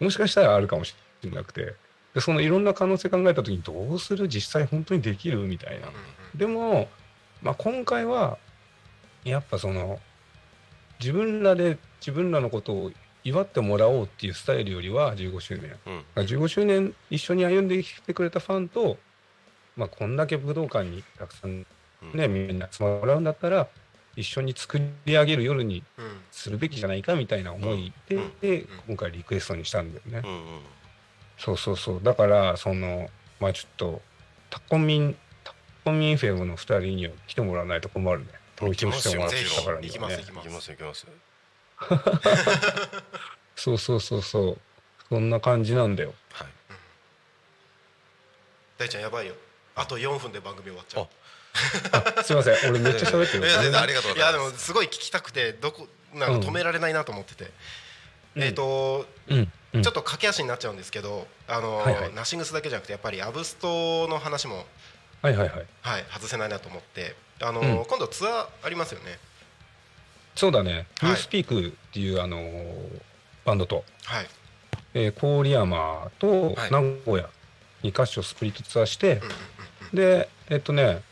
[0.00, 0.04] い。
[0.04, 1.74] もしかしたらあるかもしれなくて。
[2.14, 4.28] でそのいろんな可能性考えた時にどうする？
[4.28, 5.38] 実際本当にできる？
[5.38, 5.88] みたいな、
[6.34, 6.88] でも、
[7.40, 8.36] まあ、今回は
[9.24, 9.98] やっぱその
[11.00, 12.92] 自分らで自分らのことを
[13.24, 15.74] 祝ってもらおうっていうスタイルよりは15周年。
[15.86, 16.22] うん。
[16.22, 18.98] 15周年一緒に歩んできてくれたファンと、
[19.74, 21.64] まあ、こんだけ武道館にたくさん
[22.02, 22.18] うん。
[22.18, 23.68] ね、みんな集まってもらうんだったら
[24.16, 25.82] 一緒に作り上げる夜に
[26.30, 28.38] するべきじゃないかみたいな思いで,、うん。
[28.40, 30.22] で今回リクエストにしたんだよね。
[30.24, 30.60] うんうん。
[31.38, 32.02] そうそうそう。
[32.02, 33.10] だからその
[33.40, 34.02] まあちょっと
[34.50, 35.54] タコミンタ
[35.84, 38.26] コミンフェムの2人には来てもらわないと困るね。
[38.56, 40.46] 投票してもらったからに行きはねます行きます。
[40.46, 41.06] 行きます行きます。
[43.56, 44.58] そうそうそうそう。
[45.08, 46.14] そんな感じなんだよ。
[46.32, 46.48] はい。
[48.78, 49.34] 大ちゃんやばいよ。
[49.74, 51.04] あと4分で番組終わっちゃう。
[51.04, 51.08] あ
[52.24, 52.70] すいません。
[52.70, 53.46] 俺めっちゃ喋ってる。
[53.46, 57.50] いやいやありがとうございいやますでもすごい聞きたくてどこなんか止められないなと思ってて、
[58.36, 58.42] うん。
[58.42, 62.14] えっ、と、うん、うん、ちょっと駆け足になっちゃうんですけどあの、はいはい。
[62.14, 64.64] ナッシングスだけじゃなくてやっぱりアブストの話も、
[65.22, 65.66] はいはいはい。
[65.82, 67.14] はい、外せないなと思って。
[67.40, 67.84] あの、うん。
[67.84, 69.18] 今度ツアーありますよね。
[70.34, 70.84] そうだね、はい。
[71.02, 73.02] ニュースピークっていうあのー
[73.44, 74.26] バンドと、はい、
[74.94, 76.70] えー郡山とはい。
[76.70, 77.28] 名古屋
[77.82, 79.96] 2カ所スプリットツアーして、うんうんうん。
[79.96, 81.02] でえっとね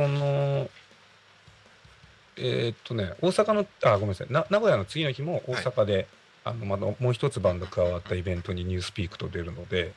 [0.00, 0.70] その
[2.38, 4.32] えっとね大阪のあごめんなさい。
[4.32, 6.06] な名古屋の次の日も大阪で、
[6.44, 9.92] あのまだもう一つバンド加わったイベントにニュースピークと出るので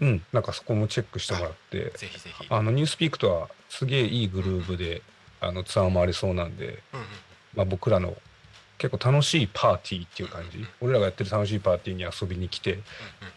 [0.00, 0.22] うんうんうん。
[0.32, 5.02] なんかそこもチェックしてもらってうんぜひぜひ、あのニュースピークとはすげえいいグルーヴで
[5.40, 7.06] あのツアー回りそうなんで、うんうん
[7.54, 8.14] まあ、僕らの
[8.76, 10.66] 結構楽しいパーティーっていう感じ。
[10.80, 12.80] 俺らがやってる楽しいパーティーに遊びに来て、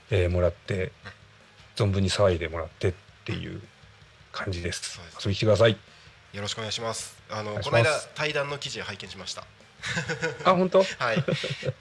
[0.09, 0.91] えーもらって
[1.75, 2.93] 存分に騒いでもらってっ
[3.25, 3.61] ていう
[4.35, 4.81] 感じです。
[4.81, 4.99] です。
[5.19, 5.77] 遊びに来てください。
[6.33, 7.17] よろしくお願いします。
[7.29, 9.45] あのこの間対談の記事拝見しました。
[10.43, 10.79] あ本当？
[10.99, 11.31] はい、ありがとう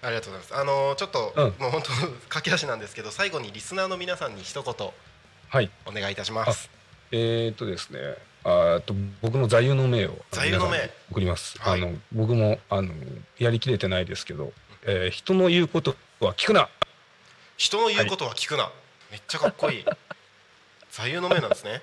[0.05, 0.55] ございます。
[0.55, 1.45] あのちょっと、うん。
[1.59, 1.91] もう本当
[2.29, 4.91] 駆け足なんですけど、最後にリスナーの皆さんに一言
[5.49, 5.71] はい。
[5.85, 6.71] お願いいたします。
[7.11, 7.99] えー、っとですね。
[8.45, 10.91] あと僕の座右の銘を座右の銘？
[11.11, 11.83] 送ります、はい。
[11.83, 12.93] あの僕もあの
[13.39, 14.53] やりきれてないですけど、
[14.83, 16.69] えー人の言うことは聞くな。
[17.57, 18.71] 人の言うことは聞くな。
[19.11, 19.85] めっちゃかっこいい。
[20.93, 21.83] 座右の銘なんですね。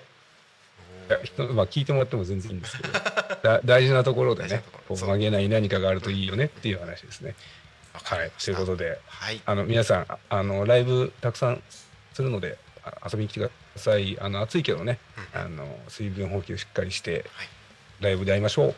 [1.10, 2.93] いや人まあ、聞いてもらっても全然いいんですけど
[3.43, 7.36] だ大事なところでねこう曲げない何かがあるといいよねっていう話ですね。
[7.93, 8.32] はい。
[8.32, 11.64] ということではい、あの皆さんああのライブたくさん
[12.14, 13.43] するのであ遊びに来てく
[13.76, 14.99] ださいあの暑いけどね
[15.34, 17.49] あの水分補給しっかりしてはい
[18.02, 18.76] ライブで会いましょう。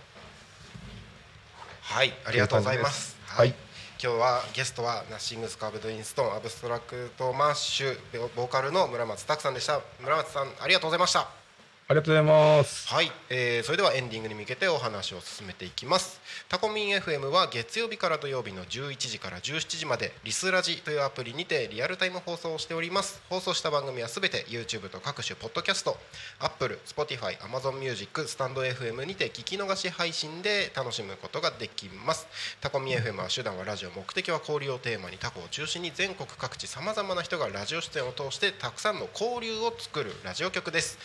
[1.82, 3.18] はい、ありがとうございます。
[3.26, 3.56] はいはい、
[4.02, 7.98] 今日はゲストは Nothing's Carved In Stone、ABSTRACT MASH
[8.36, 9.80] ボーカルの村松拓さんでした。
[10.02, 11.43] 村松さんありがとうございました。
[11.86, 12.88] ありがとうございます。
[12.88, 16.22] はい、えーそれではエンディングに向けてお話を進めていきます。
[16.48, 23.22] タコミン FM は月曜日から土曜日の11時から17時までリスラジというアプリにてリアルタイム放送をしております。
[23.30, 25.98] 放送した番組はすべて YouTube と各種ポッドキャスト
[26.40, 32.28] Apple、Spotify、Amazon Music、スタンド FM にて聞き逃し配信で楽しむことができます。
[32.62, 40.98] タコミン FM は手段はラジオ目的は交流をテーマにタコを中心に全国各地さまざまな人がラジオ出演を通してたくさんの交流を作るラジオ局です。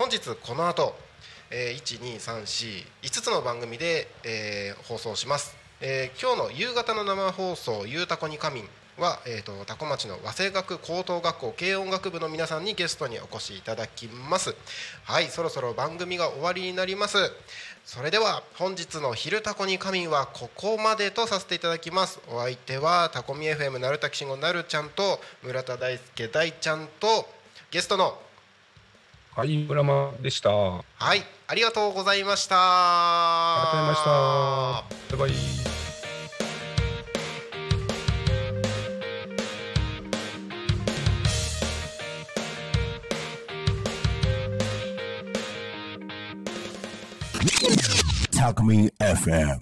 [0.00, 0.94] 本日この後、
[1.50, 8.64] えー、12345つの番組で、えー放送します、えー今日の夕方の生放送「ゆうたこに仮眠」
[8.96, 14.54] は、えー、と多古町の和声楽高等学校軽音楽部の皆さんにゲストにお越しいただきます。
[15.04, 17.18] はいそろそろ番組が終わりになります。
[17.84, 22.20] それでは本日の「昼タコに仮眠」はここまでとさせていただきます。
[22.28, 27.28] お相手はタコミ FM なるたきしんごなるちゃんと村田大輔大ちゃんと
[27.70, 28.18] ゲストの
[29.40, 30.50] はい、村間でした。
[30.50, 32.56] あはい、ありがとうございました。
[32.56, 32.60] り
[33.64, 34.04] がとうございまし
[35.08, 35.16] た。
[35.16, 35.60] バイバイ。
[48.36, 49.60] Talk Me FM.